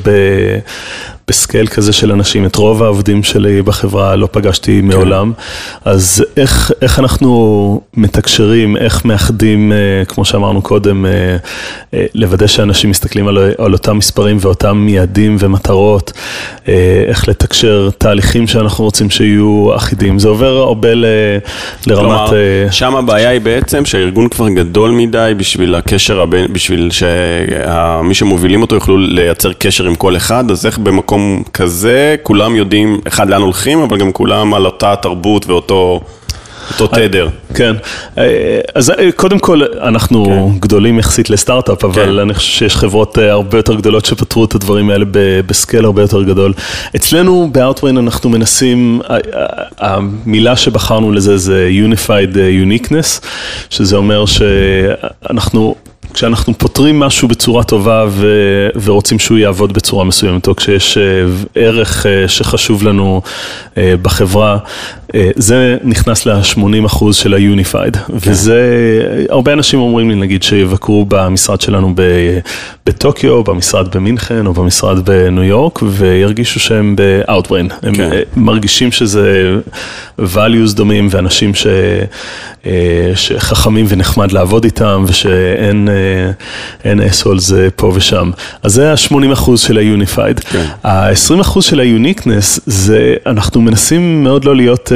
[1.31, 4.87] בסקייל כזה של אנשים, את רוב העובדים שלי בחברה לא פגשתי כן.
[4.87, 5.33] מעולם,
[5.85, 9.73] אז איך, איך אנחנו מתקשרים, איך מאחדים,
[10.09, 11.07] כמו שאמרנו קודם,
[12.15, 16.13] לוודא שאנשים מסתכלים על, על אותם מספרים ואותם יעדים ומטרות,
[17.09, 21.05] איך לתקשר תהליכים שאנחנו רוצים שיהיו אחידים, זה עובר הרבה ל,
[21.87, 22.29] לרמת...
[22.29, 22.33] כלומר,
[22.71, 28.75] שם הבעיה היא בעצם שהארגון כבר גדול מדי בשביל הקשר, הבין, בשביל שמי שמובילים אותו
[28.75, 31.20] יוכלו לייצר קשר עם כל אחד, אז איך במקום
[31.53, 36.01] כזה כולם יודעים, אחד לאן הולכים, אבל גם כולם על אותה תרבות ואותו...
[36.71, 37.29] אותו תדר.
[37.55, 37.77] כן,
[38.75, 40.59] אז קודם כל אנחנו כן.
[40.59, 42.19] גדולים יחסית לסטארט-אפ, אבל כן.
[42.19, 45.05] אני חושב שיש חברות אה, הרבה יותר גדולות שפתרו את הדברים האלה
[45.47, 46.53] בסקייל הרבה יותר גדול.
[46.97, 49.01] אצלנו ב-Outbrain אנחנו מנסים,
[49.79, 53.27] המילה שבחרנו לזה זה Unified Uniqueness,
[53.71, 55.75] שזה אומר שאנחנו...
[56.21, 58.27] כשאנחנו פותרים משהו בצורה טובה ו,
[58.83, 61.03] ורוצים שהוא יעבוד בצורה מסוימת, או כשיש אה,
[61.55, 63.23] ערך אה, שחשוב לנו
[63.77, 64.59] בחברה, אה,
[65.37, 68.13] זה נכנס ל-80% של ה-Unified, כן.
[68.13, 68.61] וזה,
[69.29, 71.95] הרבה אנשים אומרים לי, נגיד, שיבקרו במשרד שלנו
[72.87, 77.75] בטוקיו, במשרד במינכן או במשרד בניו יורק, וירגישו שהם ב-Outbrain.
[77.83, 78.11] הם כן.
[78.37, 79.57] מרגישים שזה
[80.19, 81.67] values דומים ואנשים ש,
[82.67, 85.89] אה, שחכמים ונחמד לעבוד איתם, ושאין
[87.11, 88.31] אסולס פה ושם.
[88.63, 90.41] אז זה ה-80% של ה-Unified.
[90.41, 90.65] כן.
[90.85, 94.93] ה-20% של ה-Uniqueness זה, אנחנו מנסים מאוד לא להיות...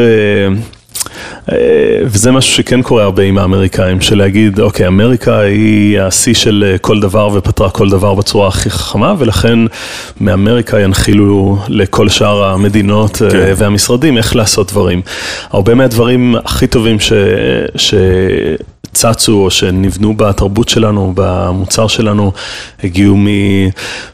[1.52, 1.56] אה,
[2.04, 6.78] וזה משהו שכן קורה הרבה עם האמריקאים, של להגיד, אוקיי, אמריקה היא השיא של אה,
[6.78, 9.58] כל דבר ופתרה כל דבר בצורה הכי חכמה, ולכן
[10.20, 13.52] מאמריקה ינחילו לכל שאר המדינות אה, כן.
[13.56, 15.02] והמשרדים איך לעשות דברים.
[15.50, 17.12] הרבה מהדברים הכי טובים ש...
[17.76, 17.94] ש...
[18.94, 22.32] צצו או שנבנו בתרבות שלנו, במוצר שלנו,
[22.84, 23.16] הגיעו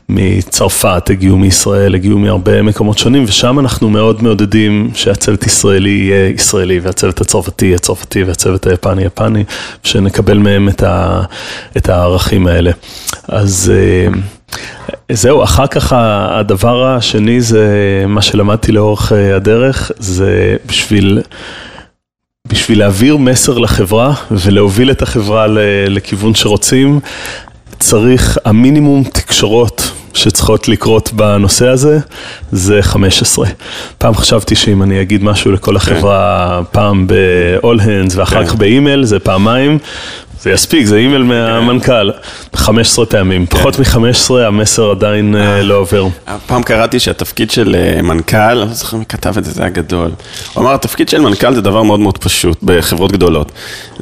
[0.09, 6.81] מצרפת, הגיעו מישראל, הגיעו מהרבה מקומות שונים, ושם אנחנו מאוד מעודדים שהצוות ישראלי יהיה ישראלי,
[6.81, 9.45] והצוות הצרפתי יהיה צרפתי, והצוות היפני יפני,
[9.83, 11.23] שנקבל מהם את, ה,
[11.77, 12.71] את הערכים האלה.
[13.29, 13.73] אז...
[13.75, 14.21] אה,
[15.13, 17.67] זהו, אחר כך הדבר השני זה
[18.09, 21.21] מה שלמדתי לאורך אה, הדרך, זה בשביל,
[22.51, 25.47] בשביל להעביר מסר לחברה ולהוביל את החברה
[25.89, 27.01] לכיוון שרוצים,
[27.79, 31.99] צריך המינימום תקשורות שצריכות לקרות בנושא הזה,
[32.53, 33.47] זה 15.
[33.99, 39.19] פעם חשבתי שאם אני אגיד משהו לכל החברה, פעם ב-all hands ואחר כך באימייל, זה
[39.19, 39.79] פעמיים,
[40.43, 42.11] זה יספיק, זה אימייל מהמנכ"ל,
[42.55, 46.07] 15 פעמים, פחות מ-15 המסר עדיין אה, לא עובר.
[46.47, 49.71] פעם קראתי שהתפקיד של אה, מנכ"ל, אני לא זוכר מי כתב את זה, זה היה
[49.71, 50.11] גדול.
[50.55, 53.53] הוא אמר, התפקיד של מנכ"ל זה דבר מאוד מאוד פשוט בחברות גדולות.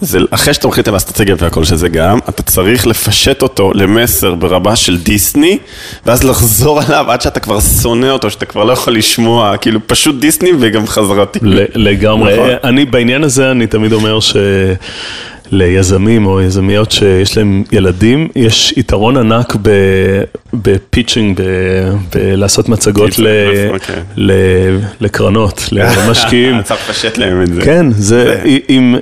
[0.01, 4.77] זה אחרי שאתה מחליט על האסטרטגיה והכל, שזה גם, אתה צריך לפשט אותו למסר ברמה
[4.77, 5.59] של דיסני,
[6.07, 10.15] ואז לחזור עליו עד שאתה כבר שונא אותו, שאתה כבר לא יכול לשמוע, כאילו פשוט
[10.21, 11.39] דיסני וגם חזרתי.
[11.75, 12.51] לגמרי, נכון.
[12.65, 14.37] אני בעניין הזה, אני תמיד אומר ש...
[15.51, 19.57] ליזמים או יזמיות שיש להם ילדים, יש יתרון ענק
[20.55, 21.41] בפיצ'ינג,
[22.15, 23.11] בלעשות מצגות
[23.71, 24.03] אוקיי.
[25.01, 26.63] לקרנות, למשקיעים.
[26.63, 27.61] צריך לפשט להם את זה.
[27.61, 27.87] כן,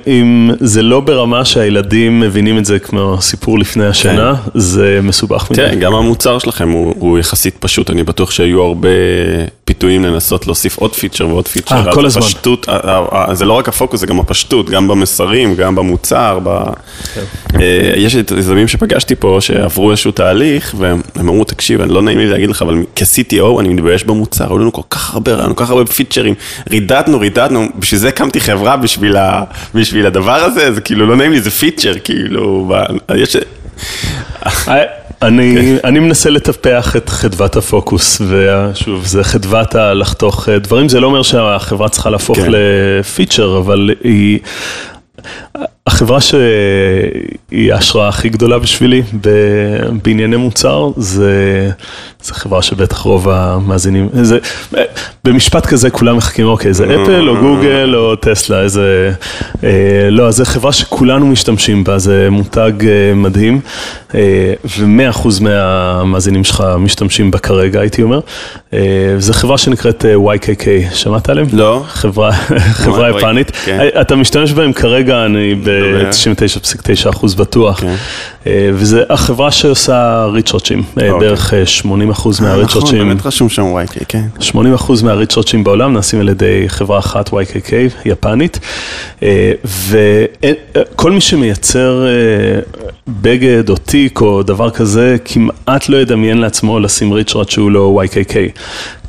[0.07, 4.59] אם זה לא ברמה שהילדים מבינים את זה כמו סיפור לפני השינה, כן.
[4.59, 5.61] זה מסובך מדי.
[5.61, 8.89] כן, גם המוצר שלכם הוא יחסית פשוט, אני בטוח שהיו הרבה
[9.67, 11.87] פיתויים לנסות להוסיף עוד פיצ'ר ועוד פיצ'ר.
[11.87, 12.21] אה, כל הזמן.
[13.33, 16.39] זה לא רק הפוקוס, זה גם הפשטות, גם במסרים, גם במוצר.
[17.13, 17.21] כן.
[17.59, 22.27] אה, יש יזמים שפגשתי פה שעברו איזשהו תהליך, והם אמרו, תקשיב, אני לא נעים לי
[22.27, 25.63] להגיד לך, אבל כ-CTO אני מתבייש במוצר, היו לנו כל כך הרבה, היו לנו כל
[25.65, 26.33] כך הרבה פיצ'רים,
[26.69, 28.77] רידדנו, רידדנו, בשביל זה הקמתי חברה
[29.73, 32.73] בשביל הדבר הזה, זה כאילו לא נעים לי, זה פיצ'ר, כאילו,
[33.15, 33.37] יש...
[35.23, 35.87] אה, אני, כן.
[35.87, 41.89] אני מנסה לטפח את חדוות הפוקוס, ושוב, זה חדוות הלחתוך דברים, זה לא אומר שהחברה
[41.89, 42.47] צריכה להפוך כן.
[42.49, 44.39] לפיצ'ר, אבל היא...
[45.87, 49.01] החברה שהיא ההשראה הכי גדולה בשבילי
[50.03, 51.69] בענייני מוצר, זה,
[52.21, 54.37] זה חברה שבטח רוב המאזינים, זה,
[55.23, 59.11] במשפט כזה כולם מחכים, אוקיי, זה אפל או גוגל או טסלה, איזה,
[59.63, 59.69] אה,
[60.11, 63.59] לא, זה חברה שכולנו משתמשים בה, זה מותג אה, מדהים,
[64.15, 68.19] אה, ומאה אחוז מהמאזינים שלך משתמשים בה כרגע, הייתי אומר.
[68.73, 68.79] אה,
[69.17, 71.47] זו חברה שנקראת אה, YKK, שמעת עליהם?
[71.53, 71.83] לא.
[71.87, 72.31] חברה,
[72.83, 73.51] חברה יפנית.
[73.65, 73.87] כן.
[74.01, 77.83] אתה משתמש בהם כרגע, אני ב-99.9% בטוח.
[78.47, 78.73] כן.
[78.73, 81.19] וזו החברה שעושה ריצ'רצ'ים, אוקיי.
[81.19, 81.85] בערך 80%
[82.41, 82.81] מהריצ'רצ'ים.
[82.81, 84.23] נכון, באמת רשום שם YKK, כן.
[84.39, 87.73] 80% מהריצ'רצ'ים בעולם נעשים על ידי חברה אחת, YKK,
[88.05, 88.59] יפנית.
[89.65, 92.05] וכל מי שמייצר
[93.07, 98.35] בגד או תיק או דבר כזה, כמעט לא ידמיין לעצמו לשים ריצ'רד שהוא לא YKK.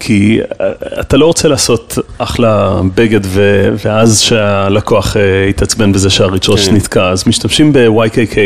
[0.01, 6.59] כי אה, אתה לא רוצה לעשות אחלה בגד ו- ואז שהלקוח אה, יתעצבן בזה שהריצ'רד
[6.59, 6.75] כן.
[6.75, 8.37] נתקע, אז משתמשים ב-YKK.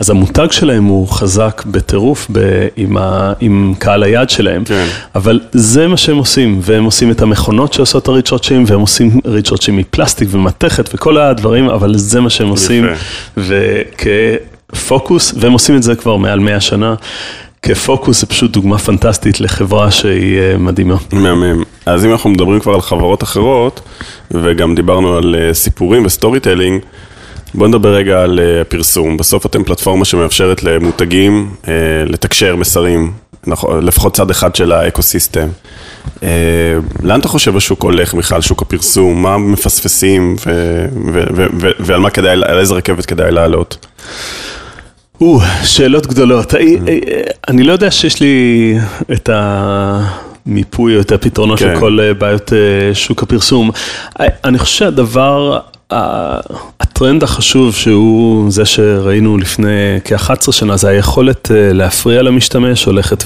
[0.00, 4.64] אז המותג שלהם הוא חזק בטירוף ב- עם, ה- עם קהל היעד שלהם.
[4.64, 4.86] כן.
[5.14, 9.76] אבל זה מה שהם עושים, והם עושים את המכונות שעושות את הריצ'רצ'ים, והם עושים ריצ'רצ'ים
[9.76, 12.86] מפלסטיק ומתכת וכל הדברים, אבל זה מה שהם עושים.
[13.36, 14.06] וכ...
[14.88, 16.94] פוקוס, והם עושים את זה כבר מעל 100 שנה.
[17.62, 20.96] כפוקוס זה פשוט דוגמה פנטסטית לחברה שהיא אה, מדהימה.
[21.12, 21.62] מהמם.
[21.86, 23.80] אז אם אנחנו מדברים כבר על חברות אחרות,
[24.30, 26.80] וגם דיברנו על אה, סיפורים ו storytelling,
[27.54, 29.16] בואו נדבר רגע על אה, הפרסום.
[29.16, 31.54] בסוף אתם פלטפורמה שמאפשרת למותגים
[32.06, 33.12] לתקשר מסרים,
[33.46, 35.48] נכון, לפחות צד אחד של האקוסיסטם.
[37.02, 39.22] לאן אתה חושב השוק הולך, מיכל, שוק הפרסום?
[39.22, 40.36] מה מפספסים
[41.80, 43.86] ועל מה כדאי, על איזה רכבת כדאי לעלות?
[45.20, 46.54] או, שאלות גדולות.
[46.54, 48.74] אה, אה, אני לא יודע שיש לי
[49.12, 51.80] את המיפוי או את הפתרונות כן.
[51.80, 52.52] כל אה, בעיות
[52.94, 53.70] שוק הפרסום.
[54.20, 55.58] אני חושב שהדבר,
[57.00, 63.24] הטרנד החשוב שהוא זה שראינו לפני כ-11 שנה, זה היכולת להפריע למשתמש הולכת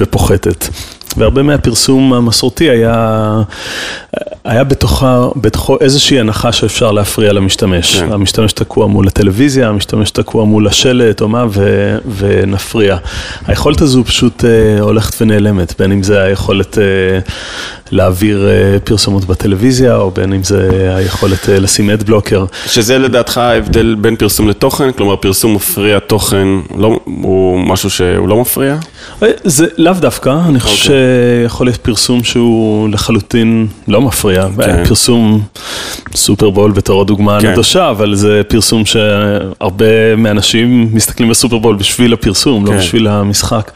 [0.00, 0.68] ופוחתת.
[1.16, 3.42] והרבה מהפרסום המסורתי היה,
[4.44, 7.96] היה בתוכה, בתוכו איזושהי הנחה שאפשר להפריע למשתמש.
[7.96, 8.12] כן.
[8.12, 12.96] המשתמש תקוע מול הטלוויזיה, המשתמש תקוע מול השלט או מה, ו, ונפריע.
[13.46, 16.82] היכולת הזו פשוט אה, הולכת ונעלמת, בין אם זה היכולת אה,
[17.92, 22.44] להעביר אה, פרסומות בטלוויזיה, או בין אם זה היכולת אה, לשים אד בלוקר.
[22.66, 24.92] שזה לדעתך ההבדל בין פרסום לתוכן?
[24.92, 26.48] כלומר, פרסום מפריע תוכן,
[26.78, 28.76] לא, הוא משהו שהוא לא מפריע?
[29.22, 30.92] אה, זה לאו דווקא, אני חושב okay.
[31.42, 34.46] שיכול להיות פרסום שהוא לחלוטין לא מפריע.
[34.64, 34.84] כן.
[34.84, 35.42] פרסום
[36.14, 37.40] סופרבול בתור הדוגמה.
[37.40, 37.48] כן.
[37.48, 42.66] הנדושה, אבל זה פרסום שהרבה מהאנשים מסתכלים בסופרבול בשביל הפרסום.
[42.66, 42.78] לא כן.
[42.78, 43.70] בשביל המשחק.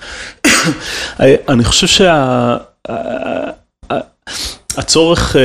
[1.48, 2.56] אני חושב שה...
[4.76, 5.36] הצורך,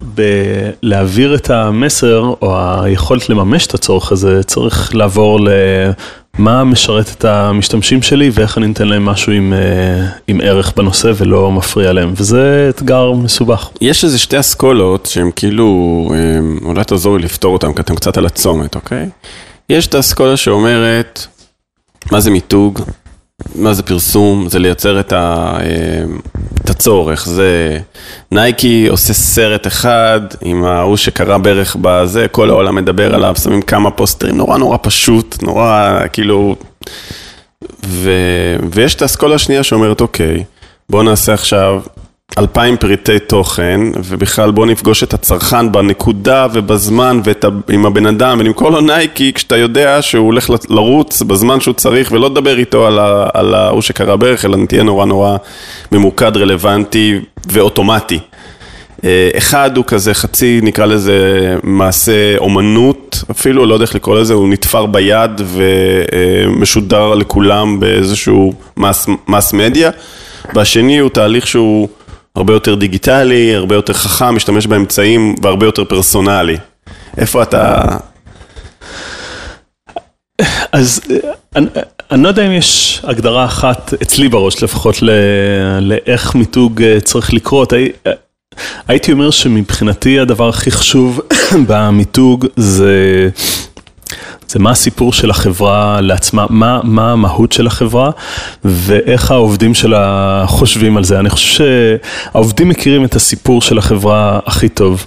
[0.00, 8.02] בלהעביר את המסר, או היכולת לממש את הצורך הזה, צריך לעבור למה משרת את המשתמשים
[8.02, 12.70] שלי ואיך אני נותן להם משהו עם, אה, עם ערך בנושא ולא מפריע להם, וזה
[12.74, 13.68] אתגר מסובך.
[13.80, 18.16] יש איזה שתי אסכולות שהן כאילו, אה, אולי תעזור לי לפתור אותן, כי אתם קצת
[18.16, 19.08] על הצומת, אוקיי?
[19.70, 21.26] יש את האסכולה שאומרת,
[22.12, 22.80] מה זה מיתוג?
[23.54, 24.48] מה זה פרסום?
[24.48, 26.04] זה לייצר את, ה, אה,
[26.64, 27.26] את הצורך.
[27.28, 27.78] זה
[28.32, 33.90] נייקי עושה סרט אחד עם ההוא שקרא ברך בזה, כל העולם מדבר עליו, שמים כמה
[33.90, 36.56] פוסטרים, נורא נורא פשוט, נורא כאילו...
[37.86, 38.10] ו,
[38.72, 40.44] ויש את האסכולה השנייה שאומרת, אוקיי,
[40.90, 41.80] בואו נעשה עכשיו
[42.38, 47.20] אלפיים פריטי תוכן, ובכלל בוא נפגוש את הצרכן בנקודה ובזמן
[47.68, 52.30] ועם הבן אדם ונמכור לו נייקי כשאתה יודע שהוא הולך לרוץ בזמן שהוא צריך ולא
[52.30, 52.86] לדבר איתו
[53.34, 55.36] על ההוא שקרה בערך, אלא תהיה נורא נורא
[55.92, 58.18] ממוקד, רלוונטי ואוטומטי.
[59.04, 64.34] אה, אחד הוא כזה חצי, נקרא לזה מעשה אומנות, אפילו, לא יודע איך לקרוא לזה,
[64.34, 69.90] הוא נתפר ביד ומשודר לכולם באיזשהו מס, מס מדיה,
[70.54, 71.88] והשני הוא תהליך שהוא...
[72.36, 76.56] הרבה יותר דיגיטלי, הרבה יותר חכם, משתמש באמצעים והרבה יותר פרסונלי.
[77.16, 77.82] איפה אתה...
[80.72, 81.00] אז
[81.56, 81.66] אני,
[82.10, 84.94] אני לא יודע אם יש הגדרה אחת, אצלי בראש לפחות,
[85.80, 87.72] לאיך מיתוג אה, צריך לקרות.
[88.88, 91.20] הייתי אומר שמבחינתי הדבר הכי חשוב
[91.68, 93.28] במיתוג זה
[94.48, 98.10] זה מה הסיפור של החברה לעצמה, מה, מה המהות של החברה
[98.64, 101.18] ואיך העובדים שלה חושבים על זה.
[101.18, 105.06] אני חושב שהעובדים מכירים את הסיפור של החברה הכי טוב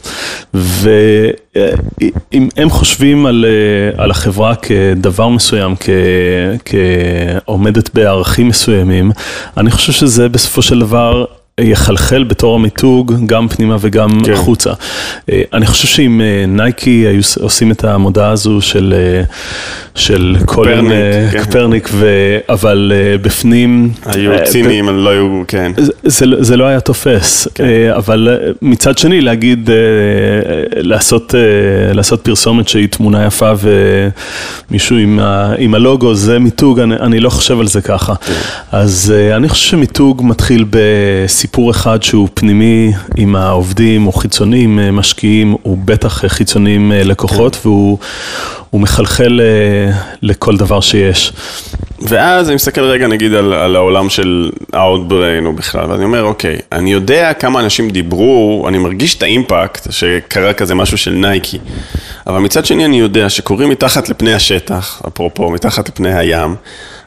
[0.54, 3.46] ואם הם חושבים על,
[3.98, 5.90] על החברה כדבר מסוים, כ,
[6.66, 9.12] כעומדת בערכים מסוימים,
[9.58, 11.26] אני חושב שזה בסופו של דבר
[11.62, 14.34] יחלחל בתור המיתוג גם פנימה וגם כן.
[14.34, 14.74] החוצה.
[15.32, 19.24] אה, אני חושב שאם אה, נייקי היו עושים את המודעה הזו של, אה,
[19.96, 21.44] של קולן כן.
[21.44, 22.08] קפרניק, ו,
[22.50, 22.92] אבל
[23.22, 23.90] בפנים...
[24.06, 25.72] היו ציניים, לא היו, כן.
[25.78, 27.66] זה, זה, זה לא היה תופס, כן.
[27.96, 28.30] אבל
[28.62, 29.70] מצד שני להגיד,
[30.76, 31.34] לעשות,
[31.94, 33.52] לעשות פרסומת שהיא תמונה יפה
[34.70, 38.16] ומישהו עם, ה, עם הלוגו, זה מיתוג, אני, אני לא חושב על זה ככה.
[38.16, 38.34] כן.
[38.72, 41.47] אז אני חושב שמיתוג מתחיל בסיפור.
[41.48, 47.04] סיפור אחד שהוא פנימי עם העובדים או חיצונים אה, משקיעים, הוא בטח חיצוני עם אה,
[47.04, 47.70] לקוחות כן.
[47.70, 47.98] והוא
[48.74, 51.34] מחלחל אה, לכל דבר שיש.
[52.02, 56.58] ואז אני מסתכל רגע נגיד על, על העולם של Outbrain או בכלל, ואני אומר, אוקיי,
[56.72, 61.58] אני יודע כמה אנשים דיברו, אני מרגיש את האימפקט שקרה כזה משהו של נייקי,
[62.28, 66.56] אבל מצד שני אני יודע שקוראים מתחת לפני השטח, אפרופו, מתחת לפני הים,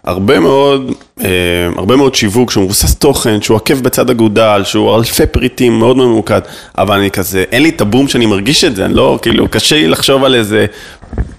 [0.05, 1.29] הרבה מאוד, אה,
[1.77, 6.41] הרבה מאוד שיווק שהוא מבוסס תוכן, שהוא עקב בצד אגודל, שהוא אלפי פריטים, מאוד ממוקד,
[6.79, 9.77] אבל אני כזה, אין לי את הבום שאני מרגיש את זה, אני לא, כאילו, קשה
[9.77, 10.67] לי לחשוב על איזה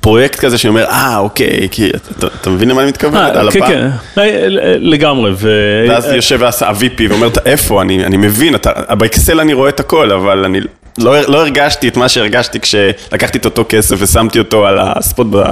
[0.02, 3.16] פרויקט כזה שאומר, אה, אוקיי, כי, אתה, אתה מבין למה אני מתכוון?
[3.16, 3.90] אה, כן?
[4.16, 4.48] כן,
[4.80, 5.32] לגמרי.
[5.36, 5.50] ו...
[5.90, 10.46] ואז יושב ה-VP ואומר, איפה, אני, אני מבין, אתה, באקסל אני רואה את הכל, אבל
[10.46, 10.60] אני
[10.98, 15.44] לא, לא הרגשתי את מה שהרגשתי כשלקחתי את אותו כסף ושמתי אותו על הספוט ב...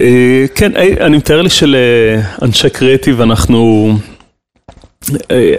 [0.00, 3.92] אה, כן, אה, אני מתאר לי שלאנשי קריאיטיב אנחנו...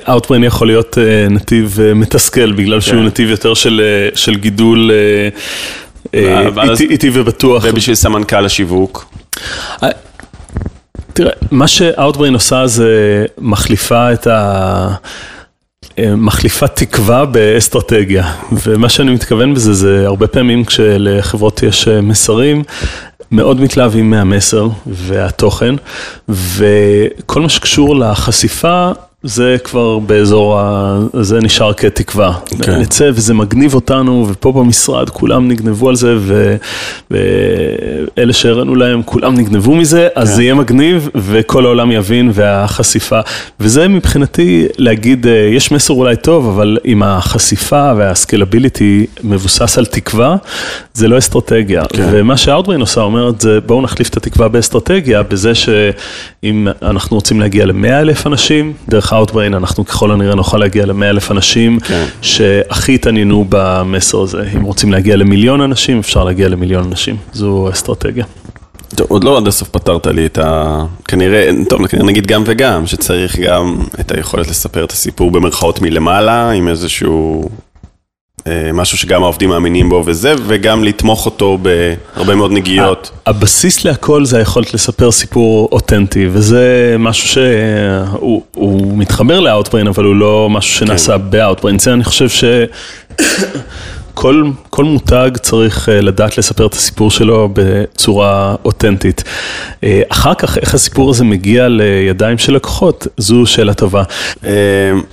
[0.08, 0.98] Outbrain יכול להיות
[1.30, 3.06] נתיב מתסכל בגלל שהוא כן.
[3.06, 4.92] נתיב יותר של גידול
[6.90, 7.64] איטי ובטוח.
[7.68, 9.16] ובשביל סמנכ"ל השיווק?
[11.14, 14.96] תראה, מה ש-Outbrain עושה זה מחליפה את ה...
[16.00, 18.32] מחליפה תקווה באסטרטגיה,
[18.66, 22.64] ומה שאני מתכוון בזה זה הרבה פעמים כשלחברות יש מסרים,
[23.32, 25.76] מאוד מתלהבים מהמסר והתוכן,
[26.30, 28.92] וכל מה שקשור לחשיפה
[29.26, 31.00] זה כבר באזור ה...
[31.22, 32.34] זה נשאר כתקווה.
[32.46, 32.64] Okay.
[32.64, 32.80] כן.
[32.80, 36.56] נצא וזה מגניב אותנו, ופה במשרד כולם נגנבו על זה, ו...
[37.12, 40.30] ואלה שהראינו להם, כולם נגנבו מזה, אז.
[40.30, 40.36] כן.
[40.36, 43.20] זה יהיה מגניב, וכל העולם יבין, והחשיפה.
[43.60, 50.36] וזה מבחינתי להגיד, אה, יש מסר אולי טוב, אבל אם החשיפה והסקלביליטי מבוסס על תקווה,
[50.94, 51.84] זה לא אסטרטגיה.
[51.84, 51.98] Okay.
[51.98, 52.10] כן.
[52.12, 57.66] ומה שאוטבריין עושה, אומרת, זה בואו נחליף את התקווה באסטרטגיה, בזה שאם אנחנו רוצים להגיע
[57.66, 62.06] ל-100 אלף אנשים, דרך Outbrain, אנחנו ככל הנראה נוכל להגיע ל-100 אלף אנשים כן.
[62.22, 64.50] שהכי התעניינו במסר הזה.
[64.56, 67.18] אם רוצים להגיע למיליון אנשים, אפשר להגיע למיליון אנשים.
[67.34, 68.26] זו אסטרטגיה.
[68.96, 70.86] טוב, עוד לא עד הסוף פתרת לי את ה...
[71.08, 76.52] כנראה, טוב, כנראה נגיד גם וגם, שצריך גם את היכולת לספר את הסיפור במרכאות מלמעלה,
[76.52, 77.50] עם איזשהו
[78.74, 83.12] משהו שגם העובדים מאמינים בו וזה, וגם לתמוך אותו בהרבה מאוד נגיעות.
[83.26, 90.48] הבסיס להכל זה היכולת לספר סיפור אותנטי, וזה משהו שהוא מתחבר לאוטבריין, אבל הוא לא
[90.52, 91.30] משהו שנעשה כן.
[91.30, 91.80] באוטבריין.
[91.80, 92.44] זה אני חושב ש...
[94.16, 99.24] כל, כל מותג צריך אה, לדעת לספר את הסיפור שלו בצורה אותנטית.
[99.84, 104.04] אה, אחר כך, איך הסיפור הזה מגיע לידיים של לקוחות, זו שאלה טובה.
[104.46, 104.52] אה,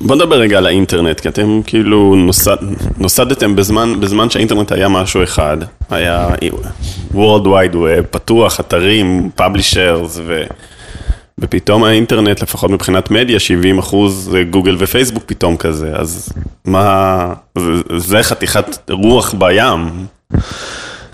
[0.00, 2.56] בוא נדבר רגע על האינטרנט, כי אתם כאילו נוסד,
[2.98, 5.56] נוסדתם בזמן, בזמן שהאינטרנט היה משהו אחד,
[5.90, 6.28] היה
[7.14, 10.42] World Wide Web, פתוח, אתרים, Publishers, ו...
[11.42, 16.28] ופתאום האינטרנט, לפחות מבחינת מדיה, 70 אחוז זה גוגל ופייסבוק פתאום כזה, אז
[16.64, 20.06] מה, זה, זה חתיכת רוח בים.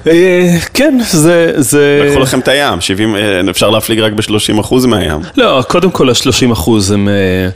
[0.06, 1.52] אה, כן, זה...
[1.56, 2.02] זה...
[2.06, 5.20] לקחו לכם את הים, 70, אה, אפשר להפליג רק ב-30 אחוז מהים.
[5.36, 7.48] לא, קודם כל ה-30 אחוז הם, אה,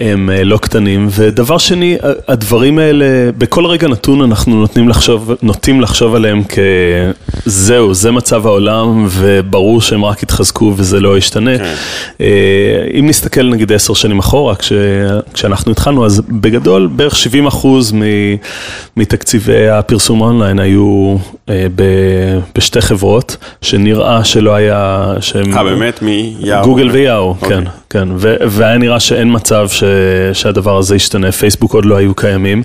[0.00, 1.96] הם לא קטנים, ודבר שני,
[2.28, 3.06] הדברים האלה,
[3.38, 6.42] בכל רגע נתון אנחנו נותנים לחשוב, נוטים לחשוב עליהם
[7.44, 11.58] כזהו, זה מצב העולם, וברור שהם רק יתחזקו וזה לא ישתנה.
[11.58, 11.74] כן.
[12.98, 14.72] אם נסתכל נגיד עשר שנים אחורה, כש,
[15.34, 17.92] כשאנחנו התחלנו, אז בגדול בערך 70 אחוז
[18.96, 21.16] מתקציבי הפרסום אונליין היו
[21.48, 21.82] ב,
[22.54, 25.12] בשתי חברות, שנראה שלא היה.
[25.56, 26.02] אה, באמת?
[26.02, 26.64] מיהו?
[26.64, 27.48] גוגל ויהו, okay.
[27.48, 28.08] כן, כן.
[28.16, 29.84] ו, והיה נראה שאין מצב ש,
[30.32, 32.62] שהדבר הזה ישתנה, פייסבוק עוד לא היו קיימים,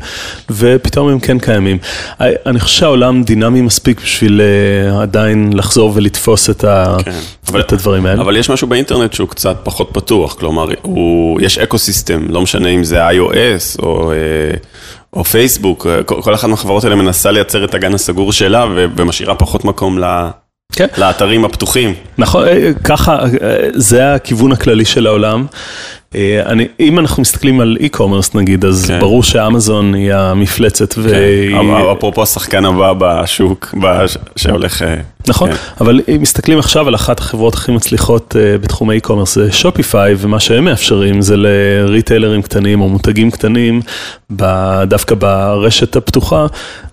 [0.49, 1.77] ופתאום הם כן קיימים.
[2.19, 7.11] אני חושב שהעולם דינמי מספיק בשביל uh, עדיין לחזור ולתפוס את, ה, כן.
[7.49, 8.21] אבל, את הדברים האלה.
[8.21, 12.69] אבל יש משהו באינטרנט שהוא קצת פחות פתוח, כלומר, הוא, יש אקו סיסטם, לא משנה
[12.69, 14.11] אם זה iOS או...
[14.11, 14.65] Uh,
[15.13, 18.65] או פייסבוק, כל אחת מהחברות האלה מנסה לייצר את הגן הסגור שלה
[18.95, 20.29] ומשאירה פחות מקום ל...
[20.73, 20.87] כן.
[20.97, 21.93] לאתרים הפתוחים.
[22.17, 23.27] נכון, אה, ככה, אה,
[23.73, 25.45] זה הכיוון הכללי של העולם.
[26.15, 28.99] אה, אני, אם אנחנו מסתכלים על e-commerce נגיד, אז כן.
[28.99, 30.93] ברור שאמזון היא המפלצת.
[30.93, 31.01] כן.
[31.01, 31.55] והיא...
[31.97, 33.75] אפרופו השחקן הבא בשוק,
[34.35, 34.83] שהולך...
[35.27, 35.57] נכון, כן.
[35.81, 40.65] אבל אם מסתכלים עכשיו על אחת החברות הכי מצליחות בתחום האי-קומרס, זה שופיפיי, ומה שהם
[40.65, 43.81] מאפשרים זה לריטיילרים קטנים או מותגים קטנים,
[44.87, 46.45] דווקא ברשת הפתוחה,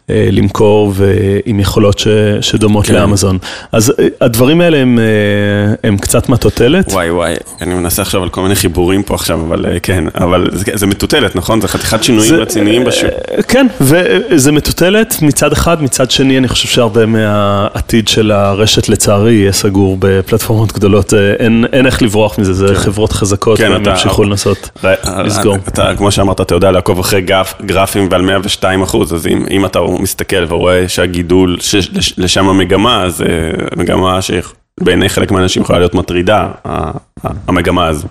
[0.09, 2.09] למכור ועם יכולות ש,
[2.41, 2.95] שדומות כן.
[2.95, 3.39] לאמזון.
[3.73, 6.93] אז אה, הדברים האלה הם, אה, הם קצת מטוטלת.
[6.93, 10.65] וואי וואי, אני מנסה עכשיו על כל מיני חיבורים פה עכשיו, אבל כן, אבל זה,
[10.75, 11.61] זה מטוטלת, נכון?
[11.61, 13.11] זה חתיכת שינויים זה, רציניים בשוק.
[13.49, 19.53] כן, וזה מטוטלת מצד אחד, מצד שני אני חושב שהרבה מהעתיד של הרשת לצערי יהיה
[19.53, 22.75] סגור בפלטפורמות גדולות, אין, אין איך לברוח מזה, זה כן.
[22.75, 24.71] חברות חזקות, כן, והם ימשיכו לנסות
[25.25, 25.57] לסגור.
[25.69, 29.67] אתה, כמו שאמרת, אתה יודע לעקוב אחרי גרפ, גרפים ועל 102 אחוז, אז אם, אם
[29.67, 31.57] אתה מסתכל ורואה שהגידול,
[32.19, 33.27] לשם המגמה, אז אה,
[33.77, 36.49] מגמה שבעיני חלק מהאנשים יכולה להיות מטרידה,
[37.49, 38.09] המגמה הזו.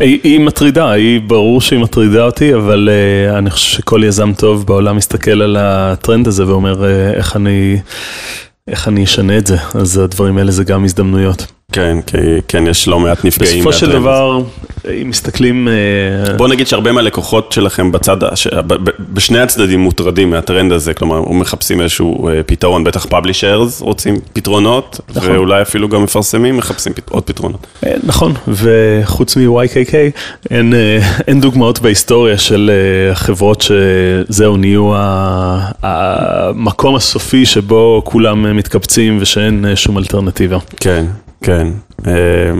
[0.00, 4.66] היא, היא מטרידה, היא ברור שהיא מטרידה אותי, אבל uh, אני חושב שכל יזם טוב
[4.66, 7.78] בעולם מסתכל על הטרנד הזה ואומר uh, איך אני,
[8.68, 11.46] איך אני אשנה את זה, אז הדברים האלה זה גם הזדמנויות.
[11.72, 12.16] כן, כי
[12.48, 13.64] כן, יש לא מעט נפגעים.
[13.64, 14.42] בסופו של דבר,
[15.02, 15.68] אם מסתכלים...
[15.68, 18.16] אה, בוא נגיד שהרבה מהלקוחות שלכם בצד,
[19.12, 25.30] בשני הצדדים מוטרדים מהטרנד הזה, כלומר, מחפשים איזשהו אה, פתרון, בטח פאבלישרס רוצים פתרונות, נכון.
[25.30, 27.66] ואולי אפילו גם מפרסמים מחפשים עוד פתרונות.
[27.86, 29.94] אה, נכון, וחוץ מ-YKK,
[30.50, 30.74] אין,
[31.26, 32.70] אין דוגמאות בהיסטוריה של
[33.14, 34.92] חברות שזהו, נהיו
[35.82, 40.58] המקום הסופי שבו כולם מתקבצים ושאין שום אלטרנטיבה.
[40.80, 41.04] כן.
[41.42, 41.68] כן,
[42.06, 42.12] אה,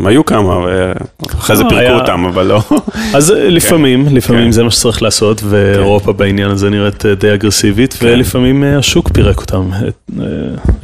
[0.09, 2.63] היו כמה, ואחרי זה אה, פירקו אותם, אבל לא.
[3.17, 4.15] אז לפעמים, כן.
[4.15, 4.53] לפעמים כן.
[4.53, 8.07] זה מה שצריך לעשות, ואירופה בעניין הזה נראית אה, די אגרסיבית, כן.
[8.07, 9.71] ולפעמים השוק פירק אותם.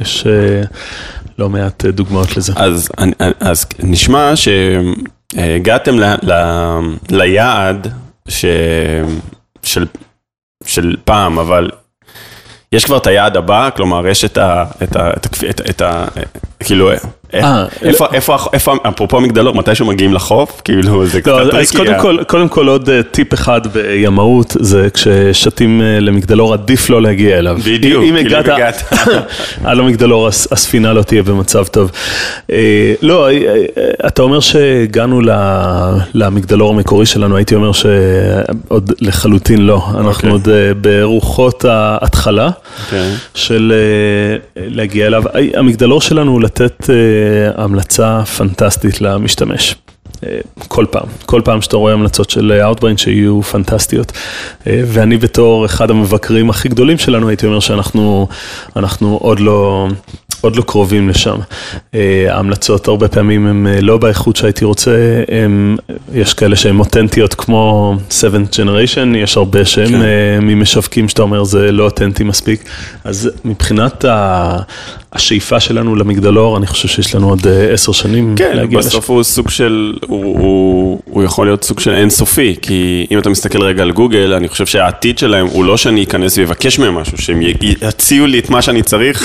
[0.01, 0.27] יש
[1.39, 2.53] לא מעט דוגמאות לזה.
[3.39, 5.95] אז נשמע שהגעתם
[7.09, 7.87] ליעד
[10.65, 11.69] של פעם, אבל
[12.71, 14.65] יש כבר את היעד הבא, כלומר, יש את ה...
[14.83, 15.11] את ה...
[15.69, 16.05] את ה...
[16.59, 16.97] כאילו, אה,
[17.33, 20.61] איפה, איפה, איפה, אפרופו מגדלור, מתישהו מגיעים לחוף?
[20.63, 21.77] כאילו, זה קצת טריקי.
[21.77, 27.37] אז קודם כל, עוד אה, טיפ אחד בימאות, זה כששטים אה, למגדלור, עדיף לא להגיע
[27.37, 27.57] אליו.
[27.65, 28.83] בדיוק, אם הגעת
[29.65, 31.91] על המגדלור, הספינה לא תהיה במצב טוב.
[33.01, 33.27] לא,
[34.07, 35.21] אתה אומר שהגענו
[36.13, 39.81] למגדלור המקורי שלנו, הייתי אומר שעוד לחלוטין לא.
[39.99, 40.29] אנחנו אוקיי.
[40.29, 40.47] עוד
[40.81, 42.49] ברוחות ההתחלה
[42.85, 43.11] אוקיי.
[43.35, 43.73] של
[44.55, 45.23] להגיע אליו.
[45.53, 46.89] המגדלור שלנו הוא לתת...
[47.55, 49.75] המלצה פנטסטית למשתמש.
[50.25, 54.11] אה, כל פעם, כל פעם שאתה רואה המלצות של Outbrain שיהיו פנטסטיות.
[54.67, 58.27] אה, ואני בתור אחד המבקרים הכי גדולים שלנו, הייתי אומר שאנחנו
[59.21, 59.87] עוד לא,
[60.41, 61.37] עוד לא קרובים לשם.
[61.95, 65.77] אה, ההמלצות הרבה פעמים הן אה, לא באיכות שהייתי רוצה, הם,
[66.13, 70.01] יש כאלה שהן אותנטיות כמו 7th Generation, יש הרבה שהם כן.
[70.01, 72.63] אה, ממשווקים שאתה אומר זה לא אותנטי מספיק,
[73.03, 74.57] אז מבחינת ה...
[75.13, 78.89] השאיפה שלנו למגדלור, אני חושב שיש לנו עוד עשר שנים כן, להגיע לשם.
[78.89, 83.19] כן, בסוף הוא סוג של, הוא, הוא, הוא יכול להיות סוג של אינסופי, כי אם
[83.19, 86.95] אתה מסתכל רגע על גוגל, אני חושב שהעתיד שלהם הוא לא שאני אכנס ואבקש מהם
[86.95, 89.23] משהו, שהם יציעו לי את מה שאני צריך.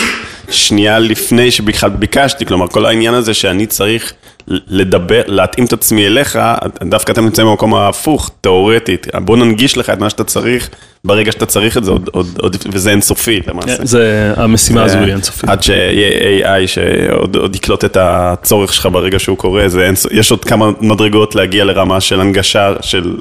[0.53, 4.13] שנייה לפני שבכלל ביקשתי, כלומר כל העניין הזה שאני צריך
[4.49, 6.39] לדבר, להתאים את עצמי אליך,
[6.83, 10.71] דווקא אתה נמצא במקום ההפוך, תיאורטית, בוא ננגיש לך את מה שאתה צריך
[11.05, 13.77] ברגע שאתה צריך את זה, עוד, עוד, עוד, וזה אינסופי למעשה.
[13.83, 15.51] זה, המשימה הזו היא אינסופית.
[15.51, 20.45] עד שיהיה AI שעוד יקלוט את הצורך שלך ברגע שהוא קורה, זה אין, יש עוד
[20.45, 23.17] כמה מדרגות להגיע לרמה של הנגשה של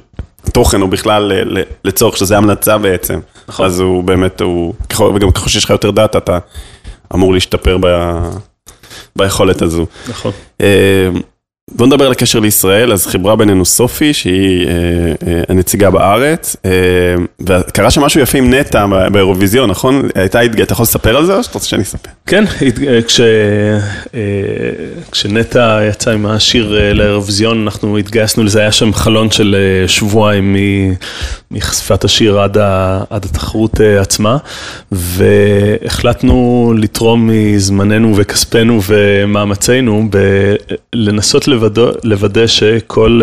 [0.52, 1.32] תוכן, או בכלל
[1.86, 3.20] לצורך שזה המלצה בעצם.
[3.48, 3.66] נכון.
[3.66, 4.74] אז הוא באמת, הוא,
[5.16, 6.38] וגם ככל שיש לך יותר דאטה, אתה...
[7.14, 7.86] אמור להשתפר ב...
[9.16, 9.86] ביכולת הזו.
[10.10, 10.32] נכון.
[11.76, 14.72] בוא נדבר על הקשר לישראל, אז חיברה בינינו סופי, שהיא אה,
[15.28, 16.72] אה, הנציגה בארץ, אה,
[17.40, 20.10] וקרה שם משהו יפה עם נטע באירוויזיון, נכון?
[20.16, 22.10] הייתה, אתה יכול לספר על זה או שאתה רוצה שאני אספר?
[22.26, 22.44] כן,
[22.88, 24.20] אה, כש, אה,
[25.12, 30.56] כשנטע יצא עם השיר אה, לאירוויזיון, אנחנו התגייסנו לזה, היה שם חלון של אה, שבועיים
[31.52, 34.38] מחשיפת השיר עד, ה, עד התחרות אה, עצמה,
[34.92, 40.10] והחלטנו לתרום מזמננו וכספנו ומאמצינו
[40.94, 43.22] לנסות לוודא, לוודא שכל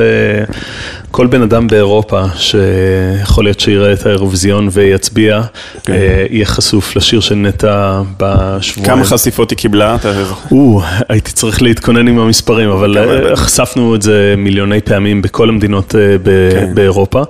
[1.10, 5.40] כל בן אדם באירופה שיכול להיות שיראה את האירוויזיון ויצביע,
[5.84, 5.92] כן.
[6.30, 8.94] יהיה חשוף לשיר של נטע בשבועיים.
[8.94, 9.96] כמה חשיפות היא קיבלה?
[10.52, 12.96] או, הייתי צריך להתכונן עם המספרים, אבל
[13.34, 15.94] חשפנו את זה מיליוני פעמים בכל המדינות
[16.24, 16.74] כן.
[16.74, 17.22] באירופה,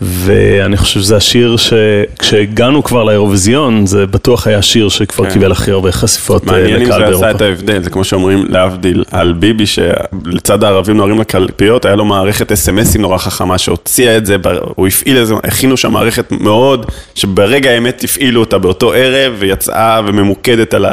[0.00, 5.32] ואני חושב שזה השיר שכשהגענו כבר לאירוויזיון, זה בטוח היה שיר שכבר כן.
[5.32, 6.80] קיבל הכי הרבה חשיפות לקהל באירופה.
[6.82, 11.20] מעניין אם זה עשה את ההבדל, זה כמו שאומרים להבדיל על ביבי, שלצד הערבים נוהרים
[11.20, 14.36] לקלפיות, היה לו מערכת אס.אם.אסים נורא חכמה שהוציאה את זה,
[14.74, 20.74] הוא הפעיל איזה, הכינו שם מערכת מאוד, שברגע האמת הפעילו אותה באותו ערב, ויצאה וממוקדת
[20.74, 20.92] על ה...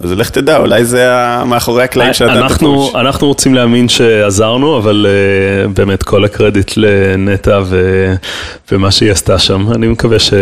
[0.00, 1.06] אז לך תדע, אולי זה
[1.46, 2.32] מאחורי הקלעים שאתה...
[2.32, 8.14] אנחנו, אנחנו רוצים להאמין שעזרנו, אבל uh, באמת כל הקרדיט לנטע ו...
[8.72, 9.72] ומה שהיא עשתה שם.
[9.74, 10.32] אני מקווה ש...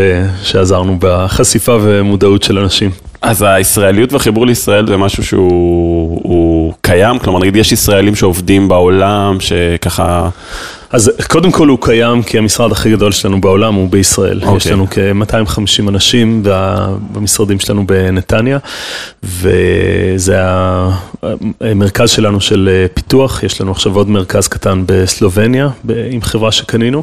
[0.42, 2.90] שעזרנו בחשיפה ומודעות של אנשים.
[3.22, 7.18] אז הישראליות והחיבור לישראל זה משהו שהוא קיים?
[7.18, 10.28] כלומר, נגיד יש ישראלים שעובדים בעולם, שככה...
[10.90, 14.40] אז קודם כל הוא קיים כי המשרד הכי גדול שלנו בעולם הוא בישראל.
[14.42, 14.56] Okay.
[14.56, 14.72] יש אוקיי.
[14.72, 14.86] לנו
[15.26, 16.42] כ-250 אנשים
[17.12, 18.58] במשרדים שלנו בנתניה,
[19.22, 20.36] וזה
[21.60, 25.68] המרכז שלנו של פיתוח, יש לנו עכשיו עוד מרכז קטן בסלובניה
[26.10, 27.02] עם חברה שקנינו.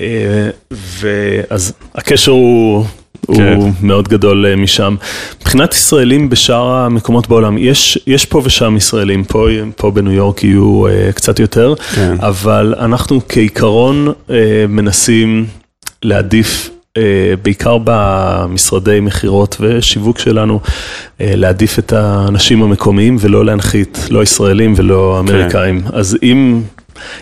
[0.00, 2.84] אה, ואז הקשר הוא
[3.26, 3.54] כן.
[3.56, 4.94] הוא מאוד גדול אה, משם.
[5.40, 9.46] מבחינת ישראלים בשאר המקומות בעולם, יש, יש פה ושם ישראלים, פה,
[9.76, 12.14] פה בניו יורק יהיו uh, קצת יותר, כן.
[12.18, 14.30] אבל אנחנו כעיקרון uh,
[14.68, 15.46] מנסים
[16.02, 17.02] להעדיף Uh,
[17.42, 25.20] בעיקר במשרדי מכירות ושיווק שלנו, uh, להעדיף את האנשים המקומיים ולא להנחית, לא ישראלים ולא
[25.26, 25.28] כן.
[25.28, 25.80] אמריקאים.
[25.80, 25.88] כן.
[25.92, 26.60] אז אם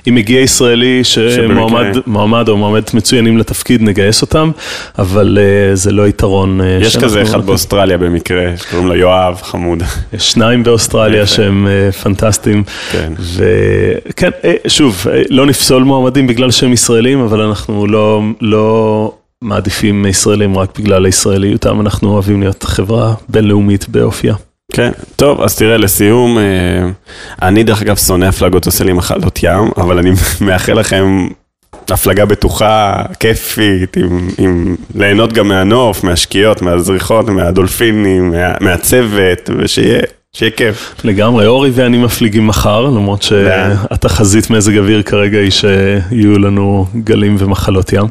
[0.08, 4.50] אם מגיע ישראלי שמועמד או מועמדת מצוינים לתפקיד, נגייס אותם,
[4.98, 6.60] אבל uh, זה לא יתרון.
[6.60, 9.82] Uh, יש כזה אחד באוסטרליה במקרה, שקוראים לו יואב, חמוד.
[10.12, 12.64] יש שניים באוסטרליה שהם uh, פנטסטיים.
[12.92, 13.12] כן.
[13.18, 14.30] וכן,
[14.66, 18.22] שוב, לא נפסול מועמדים בגלל שהם ישראלים, אבל אנחנו לא...
[18.40, 19.12] לא
[19.42, 24.34] מעדיפים ישראלים רק בגלל הישראליותם, אנחנו אוהבים להיות חברה בינלאומית באופייה.
[24.72, 26.42] כן, טוב, אז תראה, לסיום, אה,
[27.42, 30.10] אני דרך אגב שונא הפלגות, עושה לי מחלות ים, אבל אני
[30.46, 31.28] מאחל לכם
[31.90, 40.00] הפלגה בטוחה, כיפית, עם, עם ליהנות גם מהנוף, מהשקיעות, מהזריחות, מהדולפינים, מה, מהצוות, ושיהיה
[40.32, 40.94] שיהיה כיף.
[41.04, 47.92] לגמרי, אורי ואני מפליגים מחר, למרות שהתחזית מזג אוויר כרגע היא שיהיו לנו גלים ומחלות
[47.92, 48.06] ים.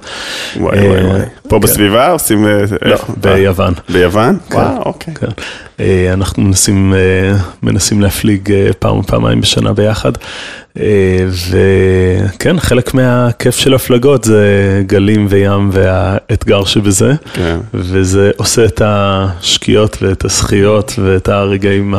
[0.55, 1.22] וואי וואי וואי.
[1.48, 1.62] פה כן.
[1.62, 2.48] בסביבה עושים...
[2.48, 3.74] אה, לא, ביוון.
[3.89, 4.38] ביוון?
[4.50, 4.56] כן.
[4.56, 5.14] וואו, אוקיי.
[5.14, 5.28] כן.
[5.80, 10.12] אה, אנחנו מנסים, אה, מנסים להפליג פעם או פעמיים בשנה ביחד.
[11.50, 14.43] וכן, חלק מהכיף של הפלגות זה
[14.86, 17.14] גלים וים והאתגר שבזה.
[17.34, 17.58] כן.
[17.74, 21.93] וזה עושה את השקיעות ואת הזכיות ואת הרגעים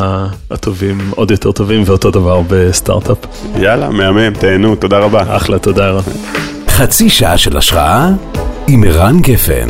[0.50, 3.18] הטובים עוד יותר טובים, ואותו דבר בסטארט-אפ.
[3.56, 5.36] יאללה, מהמם, תהנו, תודה רבה.
[5.36, 6.12] אחלה, תודה רבה.
[6.78, 8.08] חצי שעה של השראה
[8.68, 9.68] עם ערן גפן.